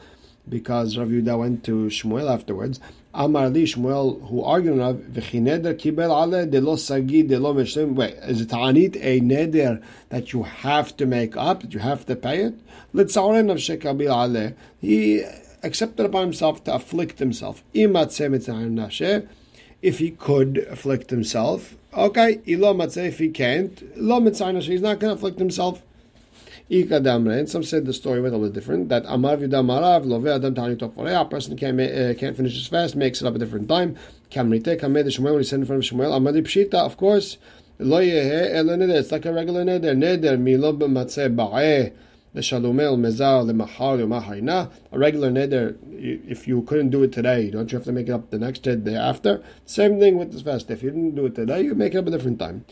because 0.49 0.97
Rav 0.97 1.09
Yudah 1.09 1.37
went 1.39 1.63
to 1.65 1.87
Shmuel 1.87 2.29
afterwards. 2.31 2.79
Amar 3.13 3.49
li 3.49 3.65
Shmuel, 3.65 4.27
who 4.29 4.43
argued 4.43 4.77
Rav, 4.77 4.95
v'chineder 4.95 5.73
kibel 5.75 6.11
ale 6.11 6.45
de 6.45 6.61
lo 6.61 6.75
sagi 6.75 7.23
de 7.23 7.39
lo 7.39 7.53
meshlim. 7.53 7.95
Wait, 7.95 8.15
is 8.27 8.41
it 8.41 8.51
a 8.51 9.19
neder 9.21 9.81
that 10.09 10.33
you 10.33 10.43
have 10.43 10.95
to 10.97 11.05
make 11.05 11.35
up, 11.35 11.61
that 11.61 11.73
you 11.73 11.79
have 11.79 12.05
to 12.05 12.15
pay 12.15 12.41
it? 12.41 12.53
Litzarin 12.93 13.49
of 13.51 13.57
shekabil 13.57 14.09
ale. 14.09 14.53
He 14.79 15.23
accepted 15.63 16.05
upon 16.05 16.21
himself 16.23 16.63
to 16.65 16.75
afflict 16.75 17.17
himself. 17.19 17.63
If 19.79 19.99
he 19.99 20.11
could 20.11 20.57
afflict 20.69 21.09
himself, 21.09 21.75
okay, 21.93 22.39
if 22.45 23.19
he 23.19 23.29
can't, 23.29 23.79
he's 23.79 24.81
not 24.81 24.99
going 24.99 25.09
to 25.09 25.11
afflict 25.13 25.39
himself. 25.39 25.81
And 26.69 27.49
some 27.49 27.63
said 27.63 27.85
the 27.85 27.93
story 27.93 28.21
went 28.21 28.33
a 28.33 28.37
little 28.37 28.53
different. 28.53 28.89
That 28.89 29.03
Amar 29.07 29.37
Vidamarav 29.37 30.05
Love 30.05 30.27
Adam 30.27 30.53
Tani 30.53 30.77
A 31.13 31.25
person 31.25 31.55
can't 31.55 31.79
uh, 31.79 32.13
can't 32.15 32.35
finish 32.35 32.55
his 32.55 32.67
fast, 32.67 32.95
makes 32.95 33.21
it 33.21 33.27
up 33.27 33.35
a 33.35 33.39
different 33.39 33.69
time. 33.69 33.95
Kamrite 34.29 34.79
Kamed 34.79 35.05
Shmuel 35.05 35.31
when 35.31 35.37
he 35.37 35.43
said 35.43 35.59
in 35.59 35.65
front 35.65 35.85
of 35.85 35.89
Shmuel 35.89 36.11
Amadi 36.13 36.41
Pshita. 36.41 36.75
Of 36.75 36.97
course, 36.97 37.37
Lo 37.79 38.01
Yehe 38.01 38.51
Neder. 38.53 38.99
It's 38.99 39.11
like 39.13 39.25
a 39.25 39.31
regular 39.31 39.63
neder. 39.63 39.95
Neder 39.95 40.37
Milo 40.37 40.73
B'Matzeh 40.73 41.33
Ba'eh. 41.33 41.93
A 42.37 42.41
regular 44.99 45.31
neder. 45.31 45.75
If 46.29 46.47
you 46.47 46.61
couldn't 46.63 46.89
do 46.91 47.01
it 47.01 47.11
today, 47.11 47.49
don't 47.49 47.71
you 47.71 47.77
have 47.77 47.85
to 47.85 47.91
make 47.91 48.09
it 48.09 48.11
up 48.11 48.29
the 48.29 48.37
next 48.37 48.59
day 48.59 48.95
after? 48.95 49.41
Same 49.65 49.99
thing 49.99 50.19
with 50.19 50.33
this 50.33 50.43
fast. 50.43 50.69
If 50.69 50.83
you 50.83 50.91
didn't 50.91 51.15
do 51.15 51.25
it 51.25 51.33
today, 51.33 51.61
you 51.61 51.73
make 51.73 51.95
it 51.95 51.97
up 51.97 52.05
a 52.05 52.11
different 52.11 52.37
time. 52.37 52.65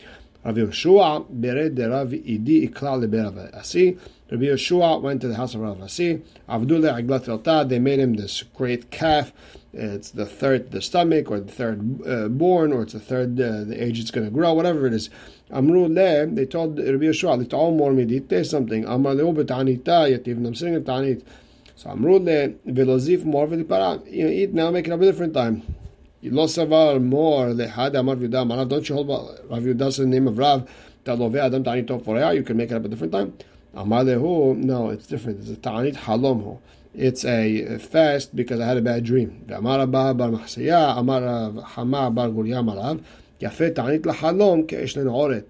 Rav 0.46 0.54
Yeshua 0.54 1.26
bered 1.28 1.76
Rav 1.90 2.10
Idi 2.10 2.70
ikla 2.70 3.00
le 3.00 3.08
Rav 3.08 3.36
Asi. 3.52 3.98
Rabbi 4.30 4.44
Yeshua 4.44 5.02
went 5.02 5.20
to 5.20 5.26
the 5.26 5.34
house 5.34 5.56
of 5.56 5.60
Rav 5.60 5.82
Asi. 5.82 6.22
Avdule 6.48 7.02
aglat 7.02 7.68
they 7.68 7.80
made 7.80 7.98
him 7.98 8.14
this 8.14 8.44
great 8.54 8.92
calf. 8.92 9.32
it's 9.72 10.12
the 10.12 10.24
third 10.24 10.70
the 10.70 10.80
stomach 10.80 11.32
or 11.32 11.40
the 11.40 11.50
third 11.50 12.00
uh, 12.06 12.28
born 12.28 12.72
or 12.72 12.82
it's 12.82 12.92
the 12.92 13.00
third 13.00 13.40
uh, 13.40 13.64
the 13.64 13.82
age 13.82 13.98
it's 13.98 14.12
going 14.12 14.24
to 14.24 14.30
grow 14.30 14.54
whatever 14.54 14.86
it 14.86 14.94
is 14.94 15.10
Amru 15.50 15.88
le 15.88 16.26
they 16.26 16.46
told 16.46 16.78
Rabbi 16.78 17.06
Yeshua 17.06 17.44
lit'ol 17.44 17.76
more 17.76 17.90
midite 17.90 18.46
something 18.46 18.84
Amar 18.84 19.14
leo 19.14 19.32
b'tanita 19.32 20.16
yativ 20.16 20.46
I'm 20.46 20.54
sitting 20.54 20.76
at 20.76 20.84
tanit 20.84 21.22
so 21.74 21.90
Amru 21.90 22.20
le 22.20 22.50
velozif 22.68 23.24
more 23.24 23.48
v'lipara 23.48 24.00
you 24.10 24.24
know 24.24 24.30
eat 24.30 24.54
now 24.54 24.70
make 24.70 24.86
it 24.86 24.92
up 24.92 25.00
a 25.00 25.04
different 25.04 25.34
time 25.34 25.62
לא 26.25 26.47
סבר 26.47 26.97
מור 26.99 27.45
לאחד 27.55 27.95
אמר 27.95 28.13
ויהודה 28.17 28.41
אמר 28.41 28.63
don't 28.63 28.85
you 28.85 28.93
hold 28.93 29.09
Rav 29.49 29.63
Yehuda's 29.63 29.97
the 29.97 30.05
name 30.05 30.27
of 30.27 30.39
Rav 30.39 30.61
that 31.05 31.19
לווה 31.19 31.45
אדם 31.45 31.63
תענית 31.63 31.87
טוב 31.87 32.01
for 32.05 32.09
you 32.09 32.43
can 32.47 32.57
make 32.57 32.71
it 32.71 32.75
up 32.75 32.85
a 32.85 32.95
different 32.95 33.11
time 33.11 33.43
אמר 33.79 34.03
להו 34.03 34.55
no 34.63 34.93
it's 34.93 35.07
different 35.07 35.43
it's 35.43 35.51
a 35.51 35.61
תענית 35.61 35.95
חלום 35.95 36.39
הוא 36.39 36.57
it's 36.93 37.23
a 37.23 37.77
fast 37.79 38.35
because 38.35 38.59
I 38.59 38.65
had 38.65 38.77
a 38.77 38.81
bad 38.81 39.03
dream. 39.03 39.29
ואמר 39.47 39.81
הבא 39.81 40.13
בר 40.13 40.29
מחסיה, 40.29 40.99
אמר 40.99 41.51
חמה 41.61 42.09
בר 42.09 42.27
גוריה 42.27 42.59
אמריו, 42.59 42.97
יפה 43.41 43.69
תענית 43.69 44.05
לחלום 44.05 44.63
כאש 44.63 44.97
לנעורת. 44.97 45.43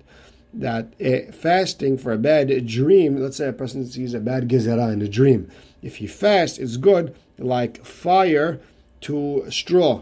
That 0.54 0.94
uh, 1.00 1.32
fasting 1.32 1.98
for 1.98 2.12
a 2.12 2.18
bad 2.18 2.66
dream, 2.66 3.18
let's 3.18 3.38
say 3.38 3.48
a 3.48 3.54
person 3.54 3.86
sees 3.86 4.14
a 4.14 4.20
bad 4.20 4.50
gezerah 4.50 4.92
in 4.92 5.02
a 5.02 5.08
dream. 5.08 5.48
If 5.82 6.02
you 6.02 6.10
fast, 6.10 6.60
it's 6.60 6.76
good 6.76 7.16
like 7.40 7.86
fire 7.86 8.60
to 9.08 9.46
straw, 9.50 10.02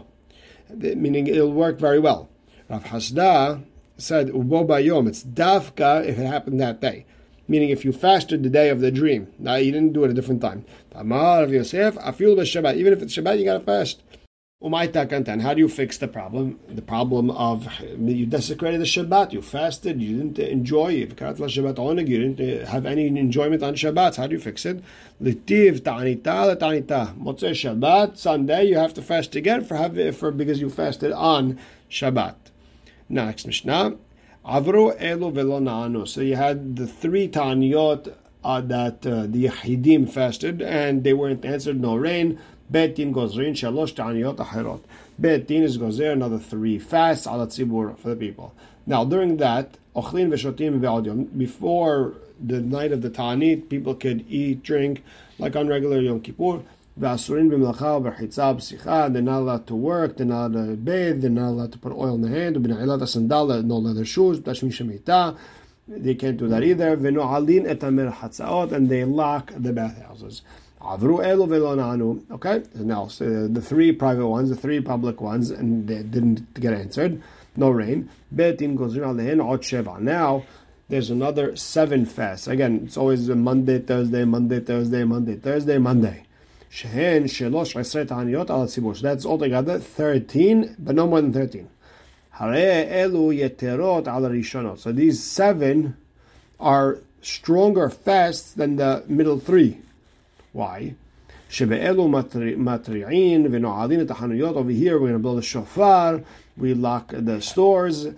meaning 0.69 1.27
it'll 1.27 1.51
work 1.51 1.79
very 1.79 1.99
well. 1.99 2.29
Rav 2.69 2.85
Hasda 2.85 3.63
said, 3.97 4.29
Ubo 4.29 4.67
bayom, 4.67 5.07
it's 5.07 5.23
dafka 5.23 6.05
if 6.05 6.17
it 6.17 6.25
happened 6.25 6.59
that 6.59 6.81
day 6.81 7.05
meaning 7.47 7.69
if 7.69 7.85
you 7.85 7.91
fasted 7.91 8.43
the 8.43 8.49
day 8.49 8.69
of 8.69 8.79
the 8.79 8.91
dream. 8.91 9.31
Now 9.39 9.55
you 9.55 9.71
didn't 9.71 9.93
do 9.93 10.03
it 10.03 10.11
a 10.11 10.13
different 10.13 10.41
time. 10.41 10.65
Amar 10.93 11.45
Yosef, 11.45 11.95
afil 11.95 12.35
Shabbat. 12.37 12.75
Even 12.75 12.93
if 12.93 13.01
it's 13.01 13.15
Shabbat, 13.15 13.39
you 13.39 13.45
gotta 13.45 13.59
fast. 13.59 14.01
How 14.65 15.53
do 15.53 15.59
you 15.59 15.69
fix 15.69 15.99
the 15.99 16.07
problem? 16.07 16.59
The 16.67 16.81
problem 16.81 17.29
of 17.29 17.67
you 17.81 18.25
desecrated 18.25 18.81
the 18.81 18.85
Shabbat, 18.85 19.31
you 19.31 19.43
fasted, 19.43 20.01
you 20.01 20.17
didn't 20.17 20.39
enjoy. 20.39 20.87
You 20.89 21.05
didn't 21.05 22.67
have 22.67 22.85
any 22.87 23.05
enjoyment 23.05 23.61
on 23.61 23.75
Shabbat. 23.75 24.15
How 24.15 24.25
do 24.25 24.33
you 24.33 24.41
fix 24.41 24.65
it? 24.65 24.83
Ta'anita. 25.23 27.13
Motzei 27.19 27.53
Shabbat, 27.53 28.17
Sunday, 28.17 28.65
you 28.65 28.77
have 28.77 28.95
to 28.95 29.03
fast 29.03 29.35
again 29.35 29.63
for, 29.63 30.11
for 30.11 30.31
because 30.31 30.59
you 30.59 30.71
fasted 30.71 31.11
on 31.11 31.59
Shabbat. 31.87 32.35
Next 33.07 33.45
Mishnah. 33.45 33.97
Elu 34.47 35.31
velo 35.31 36.05
So 36.05 36.21
you 36.21 36.37
had 36.37 36.75
the 36.75 36.87
three 36.87 37.27
taniyot 37.27 38.15
uh, 38.43 38.61
that 38.61 39.05
uh, 39.05 39.25
the 39.27 39.45
Yahidim 39.45 40.09
fasted 40.09 40.61
and 40.61 41.03
they 41.03 41.13
weren't 41.13 41.45
answered, 41.45 41.79
no 41.79 41.95
rain. 41.95 42.39
Betin 42.71 43.13
gozrin 43.13 43.53
shalosh 43.53 43.93
taniyot 43.93 44.37
ahirot. 44.37 44.81
Betin 45.21 45.61
is 45.61 45.77
gozer 45.77 46.11
another 46.11 46.39
three 46.39 46.79
fasts 46.79 47.27
ala 47.27 47.47
tzibur 47.47 47.97
for 47.97 48.09
the 48.09 48.15
people. 48.15 48.53
Now 48.87 49.05
during 49.05 49.37
that, 49.37 49.77
ochlin 49.95 50.29
v'shotim 50.29 50.79
v'adyom, 50.79 51.37
before 51.37 52.13
the 52.43 52.59
night 52.59 52.91
of 52.91 53.01
the 53.01 53.09
Ta'anit, 53.09 53.69
people 53.69 53.95
could 53.95 54.25
eat, 54.29 54.63
drink, 54.63 55.03
like 55.39 55.55
on 55.55 55.67
regular 55.67 56.01
Yom 56.01 56.21
Kippur. 56.21 56.61
V'asurin 56.99 57.49
b'melacha 57.49 58.01
v'chitza 58.01 58.55
b'sicha. 58.55 59.13
They're 59.13 59.21
not 59.21 59.39
allowed 59.39 59.67
to 59.67 59.75
work. 59.75 60.17
They're 60.17 60.25
not 60.25 60.47
allowed 60.47 60.65
to 60.65 60.75
bathe. 60.75 61.21
They're 61.21 61.29
not 61.29 61.49
allowed 61.49 61.71
to 61.73 61.77
put 61.77 61.91
oil 61.91 62.15
in 62.15 62.21
their 62.21 62.31
hand. 62.31 62.55
B'na'ilat 62.57 63.07
sandal, 63.07 63.61
no 63.63 63.77
leather 63.77 64.05
shoes. 64.05 64.41
They 64.41 66.15
can't 66.15 66.37
do 66.37 66.47
that 66.47 66.63
either. 66.63 66.97
V'no'alin 66.97 67.67
et 67.69 67.79
hatzaot, 67.79 68.71
and 68.71 68.89
they 68.89 69.03
lock 69.03 69.51
the 69.55 69.71
bathhouses. 69.71 70.41
Avru 70.85 71.17
elu 71.17 71.47
velonanu. 71.47 72.21
Okay, 72.31 72.63
now 72.75 73.07
so 73.07 73.47
the 73.47 73.61
three 73.61 73.91
private 73.91 74.27
ones, 74.27 74.49
the 74.49 74.55
three 74.55 74.79
public 74.79 75.19
ones, 75.19 75.49
and 75.49 75.87
they 75.87 76.03
didn't 76.03 76.53
get 76.53 76.73
answered. 76.73 77.21
No 77.55 77.71
rain. 77.71 78.09
Betin 78.33 78.75
goes 78.75 78.95
alehin 78.95 79.43
ot 79.43 79.61
sheva. 79.61 79.99
Now 79.99 80.45
there's 80.87 81.09
another 81.09 81.55
seven 81.55 82.05
fasts. 82.05 82.47
Again, 82.47 82.81
it's 82.85 82.97
always 82.97 83.27
Monday, 83.29 83.79
Thursday, 83.79 84.25
Monday, 84.25 84.59
Thursday, 84.59 85.03
Monday, 85.03 85.37
Thursday, 85.37 85.79
Monday. 85.79 86.25
Shehen 86.69 87.23
shelosh 87.23 87.73
esret 87.75 88.09
haniyot 88.09 88.51
al 88.51 88.67
tzibur. 88.67 88.95
So 88.95 89.01
that's 89.01 89.25
altogether 89.25 89.79
thirteen, 89.79 90.75
but 90.77 90.93
no 90.93 91.07
more 91.07 91.21
than 91.21 91.33
thirteen. 91.33 91.67
Hare 92.29 92.85
elu 92.85 93.33
yeterot 93.35 94.07
al 94.07 94.21
rishonot. 94.21 94.77
So 94.77 94.91
these 94.91 95.23
seven 95.23 95.97
are 96.59 96.99
stronger 97.21 97.89
fasts 97.89 98.51
than 98.53 98.75
the 98.75 99.03
middle 99.07 99.39
three. 99.39 99.79
Why? 100.55 100.95
Over 101.59 101.75
here, 101.75 101.95
we're 104.93 104.99
going 104.99 105.11
to 105.11 105.19
build 105.19 105.37
a 105.37 105.41
shofar. 105.41 106.21
We 106.55 106.73
lock 106.73 107.11
the 107.13 107.41
stores. 107.41 108.05
On 108.05 108.15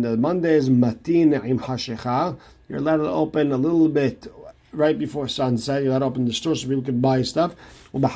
the 0.00 0.16
Mondays, 0.16 0.70
matin 0.70 1.32
hashecha. 1.32 2.38
You're 2.68 2.78
allowed 2.78 2.98
to 2.98 3.08
open 3.08 3.50
a 3.50 3.56
little 3.56 3.88
bit 3.88 4.28
right 4.72 4.96
before 4.96 5.26
sunset. 5.26 5.82
You're 5.82 5.90
allowed 5.90 5.98
to 5.98 6.04
open 6.04 6.26
the 6.26 6.32
store 6.32 6.54
so 6.54 6.68
people 6.68 6.84
can 6.84 7.00
buy 7.00 7.22
stuff. 7.22 7.56
But 7.92 8.12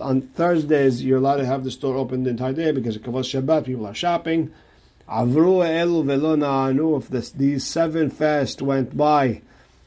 on 0.00 0.20
Thursdays, 0.20 1.04
you're 1.04 1.18
allowed 1.18 1.38
to 1.38 1.46
have 1.46 1.64
the 1.64 1.72
store 1.72 1.96
open 1.96 2.22
the 2.22 2.30
entire 2.30 2.52
day 2.52 2.70
because 2.70 2.94
of 2.94 3.02
Kavod 3.02 3.24
Shabbat, 3.24 3.64
people 3.64 3.84
are 3.84 3.94
shopping. 3.94 4.52
If 5.08 5.34
this, 7.08 7.30
these 7.30 7.66
seven 7.66 8.10
fasts 8.10 8.62
went 8.62 8.96
by, 8.96 9.42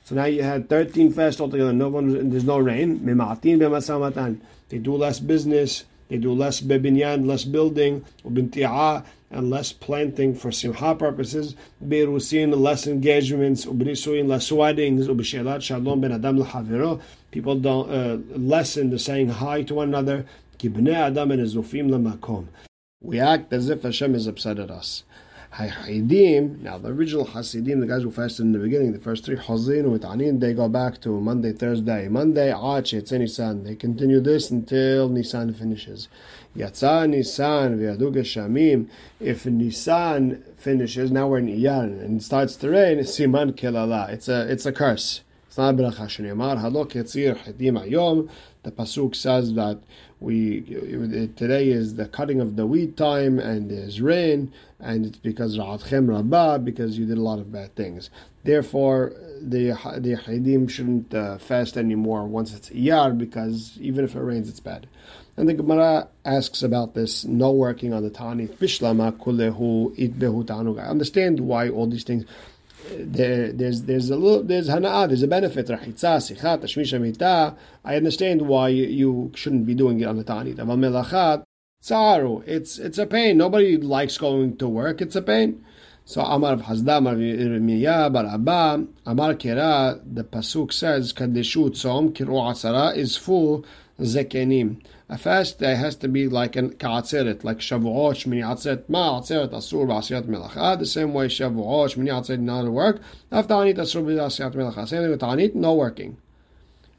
so 0.09 0.15
now 0.15 0.25
you 0.25 0.41
had 0.41 0.69
13 0.69 1.13
fasts 1.13 1.39
altogether, 1.39 1.71
no 1.71 1.87
one, 1.87 2.31
there's 2.31 2.43
no 2.43 2.57
rain. 2.57 3.05
They 3.05 4.77
do 4.79 4.95
less 4.95 5.19
business, 5.19 5.85
they 6.07 6.17
do 6.17 6.33
less 6.33 6.61
bebinyan, 6.61 7.27
less 7.27 7.43
building, 7.43 8.03
and 8.25 9.49
less 9.51 9.71
planting 9.71 10.33
for 10.33 10.51
simcha 10.51 10.95
purposes, 10.95 11.53
berusin, 11.85 12.59
less 12.59 12.87
engagements, 12.87 13.65
ubnisuin, 13.65 14.27
less 14.27 14.51
weddings, 14.51 15.07
ubishelat 15.07 15.61
shalom 15.61 16.01
ben 16.01 16.11
adam 16.11 16.39
l'chaviro. 16.39 16.99
People 17.29 17.59
don't 17.59 17.91
uh, 17.91 18.17
lessen 18.35 18.89
the 18.89 18.97
saying 18.97 19.29
hi 19.29 19.61
to 19.61 19.75
one 19.75 19.89
another. 19.89 20.25
Kibnei 20.57 20.95
adam 20.95 21.29
and 21.29 21.41
lemakom. 21.41 22.47
We 22.99 23.19
act 23.19 23.53
as 23.53 23.69
if 23.69 23.83
Hashem 23.83 24.15
is 24.15 24.25
upset 24.25 24.57
at 24.57 24.71
us. 24.71 25.03
Ha'idim, 25.51 26.61
now 26.61 26.77
the 26.77 26.89
original 26.89 27.25
Hasidim, 27.25 27.79
the 27.79 27.87
guys 27.87 28.03
who 28.03 28.11
fasted 28.11 28.45
in 28.45 28.51
the 28.51 28.59
beginning, 28.59 28.91
the 28.91 28.99
first 28.99 29.25
three 29.25 29.35
Hazin 29.35 29.91
with 29.91 30.03
Anin, 30.03 30.39
they 30.39 30.53
go 30.53 30.69
back 30.69 31.01
to 31.01 31.19
Monday, 31.19 31.53
Thursday, 31.53 32.07
Monday, 32.07 32.53
Ach, 32.53 32.93
it's 32.93 33.11
Nisan. 33.11 33.63
They 33.63 33.75
continue 33.75 34.19
this 34.19 34.51
until 34.51 35.09
Nisan 35.09 35.53
finishes. 35.53 36.07
Yatsa 36.55 37.09
Nisan, 37.09 37.79
Viadu 37.79 38.11
Shamim. 38.19 38.89
If 39.19 39.47
Nisan 39.47 40.43
finishes, 40.55 41.11
now 41.11 41.27
we're 41.27 41.39
in 41.39 41.47
Iyan, 41.47 41.99
and 41.99 42.21
it 42.21 42.23
starts 42.23 42.55
to 42.57 42.69
rain, 42.69 42.99
Siman 42.99 43.53
Kelala. 43.53 44.09
It's 44.09 44.29
a, 44.29 44.49
it's 44.51 44.67
a 44.67 44.71
curse. 44.71 45.21
It's. 47.57 48.29
The 48.61 48.71
pasuk 48.71 49.15
says 49.15 49.53
that 49.53 49.79
we 50.19 50.61
today 51.37 51.69
is 51.69 51.95
the 51.95 52.07
cutting 52.07 52.41
of 52.41 52.57
the 52.57 52.65
wheat 52.65 52.97
time 52.97 53.39
and 53.39 53.71
there's 53.71 54.01
rain 54.01 54.51
and 54.79 55.05
it's 55.05 55.17
because 55.17 55.57
Ra'atchem 55.57 56.09
Rabbah 56.09 56.59
because 56.59 56.97
you 56.97 57.05
did 57.05 57.17
a 57.17 57.21
lot 57.21 57.39
of 57.39 57.51
bad 57.51 57.75
things. 57.75 58.09
Therefore, 58.43 59.13
the 59.41 59.71
the 59.97 60.15
Hadim 60.15 60.69
shouldn't 60.69 61.13
uh, 61.13 61.37
fast 61.37 61.77
anymore 61.77 62.25
once 62.25 62.53
it's 62.53 62.69
Iyar 62.69 63.17
because 63.17 63.77
even 63.79 64.05
if 64.05 64.15
it 64.15 64.21
rains, 64.21 64.49
it's 64.49 64.59
bad. 64.59 64.87
And 65.35 65.47
the 65.47 65.53
Gemara 65.53 66.09
asks 66.25 66.63
about 66.63 66.95
this 66.95 67.23
no 67.23 67.51
working 67.51 67.93
on 67.93 68.03
the 68.03 68.09
Tani. 68.09 68.47
Kulehu 68.47 69.95
tanuga. 70.45 70.83
I 70.83 70.87
understand 70.87 71.41
why 71.41 71.69
all 71.69 71.87
these 71.87 72.03
things 72.03 72.25
there, 72.97 73.51
there's 73.51 73.83
there's 73.83 74.09
a 74.09 74.15
little 74.15 74.43
there's 74.43 74.69
hana'ah, 74.69 75.07
there's 75.07 75.23
a 75.23 75.27
benefit. 75.27 75.67
Rachitza, 75.67 76.17
sichat, 76.17 76.61
tashmish 76.61 77.57
I 77.83 77.95
understand 77.95 78.43
why 78.43 78.69
you, 78.69 79.31
shouldn't 79.35 79.65
be 79.65 79.75
doing 79.75 79.99
it 79.99 80.05
on 80.05 80.17
the 80.17 80.23
ta'anit. 80.23 80.55
Aval 80.55 80.77
melachat, 80.77 81.43
tzaru. 81.83 82.43
It's 82.47 82.79
it's 82.79 82.97
a 82.97 83.05
pain. 83.05 83.37
Nobody 83.37 83.77
likes 83.77 84.17
going 84.17 84.57
to 84.57 84.67
work. 84.67 85.01
It's 85.01 85.15
a 85.15 85.21
pain. 85.21 85.63
So 86.05 86.21
Amar 86.21 86.53
of 86.53 86.61
Hasda, 86.63 86.97
Amar 86.97 87.15
Miya, 87.15 88.09
Bar 88.09 88.25
Abba, 88.25 88.87
Amar 89.05 89.35
Kera, 89.35 90.01
the 90.03 90.23
pasuk 90.23 90.73
says 90.73 91.13
kadeshu 91.13 91.69
tzom 91.69 92.11
kiru 92.11 92.33
asara 92.49 92.95
is 92.95 93.15
full 93.15 93.63
zekenim. 93.99 94.81
A 95.11 95.17
fast 95.17 95.57
day 95.57 95.73
has 95.73 95.95
to 95.97 96.07
be 96.07 96.27
like 96.27 96.55
an 96.55 96.73
ka'atzeret, 96.73 97.43
like 97.43 97.57
Shavuot, 97.57 98.13
Shmini 98.13 98.43
Atzeret, 98.45 98.87
Ma 98.87 99.19
Atzeret, 99.19 99.49
Asur, 99.49 99.87
Ba'asiyat 99.87 100.25
Melacha. 100.25 100.57
Ah, 100.57 100.75
the 100.75 100.85
same 100.85 101.15
way 101.15 101.27
Shavuot, 101.27 101.95
Shmini 101.95 102.09
Atzeret, 102.09 102.39
not 102.39 102.65
work. 102.65 103.01
After 103.31 103.55
Ta'anit, 103.55 103.77
Asur, 103.77 104.03
Ba'asiyat 104.03 104.53
Melacha. 104.53 104.77
Ah, 104.77 104.85
same 104.85 105.01
thing 105.01 105.09
with 105.09 105.21
Ta'anit, 105.21 105.55
no 105.55 105.73
working. 105.73 106.17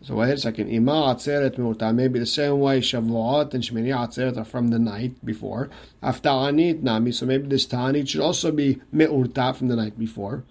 So 0.03 0.17
wait 0.17 0.33
a 0.33 0.39
second. 0.39 0.71
Ima 0.71 1.15
Atzeret 1.15 1.57
Me'urta. 1.57 1.95
Maybe 1.95 2.19
the 2.19 2.27
same 2.27 2.59
way 2.59 2.81
Shavuot 2.81 3.55
and 3.55 3.63
Shmini 3.63 3.95
Atzeret 3.95 4.37
are 4.37 4.45
from 4.45 4.69
the 4.69 4.81
night 4.81 5.25
before. 5.25 5.71
After 6.03 6.31
Ta'anit, 6.31 6.83
Nami. 6.83 7.13
So 7.13 7.27
maybe 7.27 7.47
this 7.47 7.67
Ta'anit 7.67 8.09
should 8.09 8.23
also 8.23 8.51
be 8.51 8.81
Me'urta 8.93 9.55
from 9.55 9.69
the 9.69 9.77
night 9.77 9.97
before. 9.97 10.43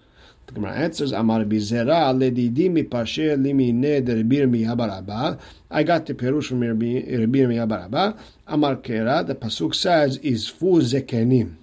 The 0.50 0.54
Gemara 0.54 0.72
answers, 0.72 1.12
Amar 1.12 1.44
bizera 1.44 2.12
ledidi 2.12 2.68
mi 2.68 2.82
pashe 2.82 3.36
limi 3.36 3.72
ne 3.72 4.00
de 4.00 4.16
Rabbi 4.16 4.34
Yirmiyah 4.34 5.38
I 5.70 5.84
got 5.84 6.06
the 6.06 6.14
perush 6.14 6.46
from 6.46 6.62
Rabbi 6.62 7.04
Yirmiyah 7.04 7.68
baraba. 7.68 8.18
Amar 8.48 8.74
kera, 8.76 9.24
the 9.24 9.36
pasuk 9.36 9.76
says, 9.76 10.16
is 10.16 10.48
fu 10.48 10.80
zekenim. 10.80 11.54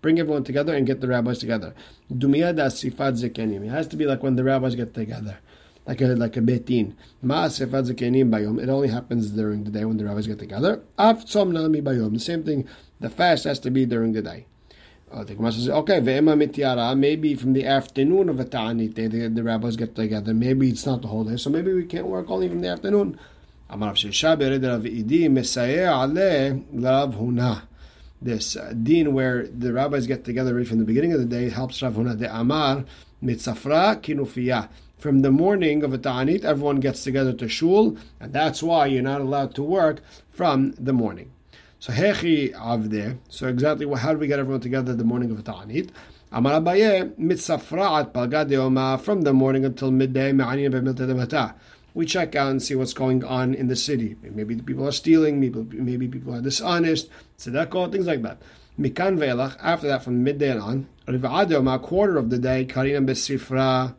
Bring 0.00 0.20
everyone 0.20 0.44
together 0.44 0.76
and 0.76 0.86
get 0.86 1.00
the 1.00 1.08
rabbis 1.08 1.40
together. 1.40 1.74
Dumiyah 2.12 2.54
da 2.54 2.66
sifat 2.66 3.20
zekenim. 3.20 3.66
It 3.66 3.70
has 3.70 3.88
to 3.88 3.96
be 3.96 4.06
like 4.06 4.22
when 4.22 4.36
the 4.36 4.44
rabbis 4.44 4.76
get 4.76 4.94
together. 4.94 5.38
Like 5.84 6.00
a 6.00 6.06
like 6.14 6.36
a 6.36 6.40
betin. 6.40 6.94
Ma 7.22 7.46
sifat 7.46 7.90
zekenim 7.90 8.30
bayom. 8.30 8.62
It 8.62 8.68
only 8.68 8.86
happens 8.86 9.32
during 9.32 9.64
the 9.64 9.72
day 9.72 9.84
when 9.84 9.96
the 9.96 10.04
rabbis 10.04 10.28
get 10.28 10.38
together. 10.38 10.82
Af 10.96 11.24
tzom 11.24 11.52
bayom. 11.82 12.12
The 12.12 12.20
same 12.20 12.44
thing. 12.44 12.68
The 13.00 13.10
fast 13.10 13.42
has 13.42 13.58
to 13.58 13.72
be 13.72 13.86
during 13.86 14.12
the 14.12 14.22
day. 14.22 14.46
The 15.24 15.34
Gemara 15.34 15.52
says, 15.52 15.68
okay, 15.70 15.98
ve'ema 16.00 16.98
maybe 16.98 17.34
from 17.34 17.54
the 17.54 17.64
afternoon 17.64 18.28
of 18.28 18.38
a 18.38 18.44
ta'anit 18.44 18.94
the, 18.96 19.28
the 19.28 19.42
rabbis 19.42 19.76
get 19.76 19.94
together. 19.94 20.34
Maybe 20.34 20.68
it's 20.68 20.84
not 20.84 21.00
the 21.00 21.08
whole 21.08 21.24
day, 21.24 21.38
so 21.38 21.48
maybe 21.48 21.72
we 21.72 21.86
can't 21.86 22.06
work 22.06 22.28
only 22.28 22.50
from 22.50 22.60
the 22.60 22.68
afternoon. 22.68 23.18
This 28.20 28.56
uh, 28.56 28.72
din 28.82 29.14
where 29.14 29.46
the 29.46 29.72
rabbis 29.72 30.06
get 30.06 30.24
together 30.24 30.54
right 30.54 30.68
from 30.68 30.78
the 30.78 30.84
beginning 30.84 31.12
of 31.12 31.20
the 31.20 31.26
day 31.26 31.48
helps 31.48 31.82
Rav 31.82 31.94
Huna. 31.94 32.18
De 32.18 32.38
Amar 32.38 32.84
mitzafra 33.22 34.00
kinufiya. 34.02 34.68
From 34.98 35.20
the 35.22 35.30
morning 35.30 35.82
of 35.82 35.94
a 35.94 35.98
ta'anit, 35.98 36.44
everyone 36.44 36.80
gets 36.80 37.02
together 37.02 37.32
to 37.32 37.48
shul, 37.48 37.96
and 38.20 38.32
that's 38.34 38.62
why 38.62 38.86
you're 38.86 39.02
not 39.02 39.22
allowed 39.22 39.54
to 39.54 39.62
work 39.62 40.00
from 40.28 40.72
the 40.72 40.92
morning. 40.92 41.32
So 41.78 41.92
hechi 41.92 42.52
avde. 42.54 43.18
So 43.28 43.48
exactly 43.48 43.86
how 43.98 44.12
do 44.12 44.18
we 44.18 44.26
get 44.26 44.38
everyone 44.38 44.60
together 44.60 44.94
the 44.94 45.04
morning 45.04 45.30
of 45.30 45.44
Ta'anit? 45.44 45.90
Amar 46.32 46.60
Abaye 46.60 47.14
mitzafra'at 47.16 48.12
palgad 48.12 49.00
from 49.02 49.22
the 49.22 49.32
morning 49.32 49.64
until 49.64 49.90
midday 49.90 50.32
We 51.94 52.06
check 52.06 52.34
out 52.34 52.50
and 52.50 52.62
see 52.62 52.74
what's 52.74 52.92
going 52.92 53.24
on 53.24 53.54
in 53.54 53.68
the 53.68 53.76
city. 53.76 54.16
Maybe 54.22 54.54
the 54.54 54.62
people 54.62 54.88
are 54.88 54.92
stealing. 54.92 55.38
Maybe 55.38 55.60
maybe 55.72 56.08
people 56.08 56.34
are 56.34 56.40
dishonest. 56.40 57.08
Tzedakah, 57.38 57.92
things 57.92 58.06
like 58.06 58.22
that. 58.22 58.42
Mikan 58.78 59.18
ve'lach. 59.18 59.56
After 59.62 59.86
that, 59.88 60.02
from 60.02 60.24
midday 60.24 60.58
on, 60.58 60.88
riv'ad 61.06 61.82
quarter 61.82 62.16
of 62.16 62.30
the 62.30 62.38
day, 62.38 62.64
karina 62.64 63.00
besifra. 63.02 63.94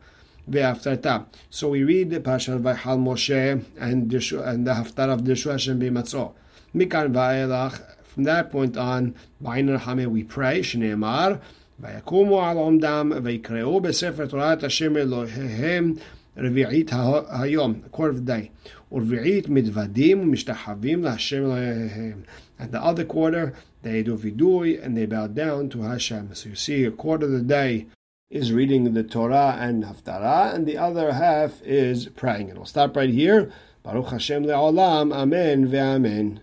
So 1.50 1.68
we 1.68 1.84
read 1.84 2.08
the 2.08 2.20
Pasha 2.20 2.52
Vayhal 2.52 2.98
Moshe 2.98 3.62
and, 3.78 4.10
and 4.10 4.10
the 4.10 4.72
Haftar 4.72 5.12
of 5.12 5.20
Dishu 5.20 5.50
Hashem 5.50 5.78
B'Matzah. 5.78 6.32
Mikan 6.75 7.13
va'elach. 7.13 7.81
From 8.03 8.23
that 8.25 8.51
point 8.51 8.77
on, 8.77 9.15
Ba'in 9.41 9.77
Rahame, 9.77 10.07
we 10.07 10.23
pray, 10.23 10.61
Shneemar, 10.61 11.39
ויקומו 11.79 12.45
על 12.45 12.57
עומדם 12.57 13.11
ויקראו 13.23 13.81
בספר 13.81 14.25
תורת 14.25 14.63
השם 14.63 14.97
אלוהיהם 14.97 15.93
רביעית 16.37 16.91
היום, 17.29 17.73
a 17.85 17.89
quarter 17.89 18.11
of 18.11 18.25
the 18.25 18.29
day, 18.29 18.69
ורביעית 18.91 19.49
מתוודים 19.49 20.19
ומשתחווים 20.21 21.03
להשם 21.03 21.37
אלוהיהם. 21.37 22.21
And 22.59 22.71
the 22.71 22.83
other 22.83 23.03
quarter, 23.03 23.53
they 23.81 24.03
do 24.03 24.15
vidui 24.15 24.83
and 24.83 24.95
they 24.95 25.05
bow 25.05 25.27
down 25.27 25.69
to 25.69 25.81
Hashem. 25.81 26.29
So 26.33 26.49
you 26.49 26.55
see, 26.55 26.85
a 26.85 26.91
quarter 26.91 27.25
of 27.25 27.31
the 27.31 27.41
day 27.41 27.87
is 28.29 28.53
reading 28.53 28.93
the 28.93 29.03
Torah 29.03 29.57
and 29.59 29.83
Haftarah, 29.83 30.53
and 30.53 30.65
the 30.65 30.77
other 30.77 31.13
half 31.13 31.61
is 31.63 32.07
praying. 32.15 32.49
And 32.49 32.57
we'll 32.57 32.65
stop 32.65 32.95
right 32.95 33.09
here. 33.09 33.51
Baruch 33.83 34.09
Hashem 34.09 34.45
le'olam, 34.45 35.13
amen 35.13 35.67
ve'amen. 35.67 36.39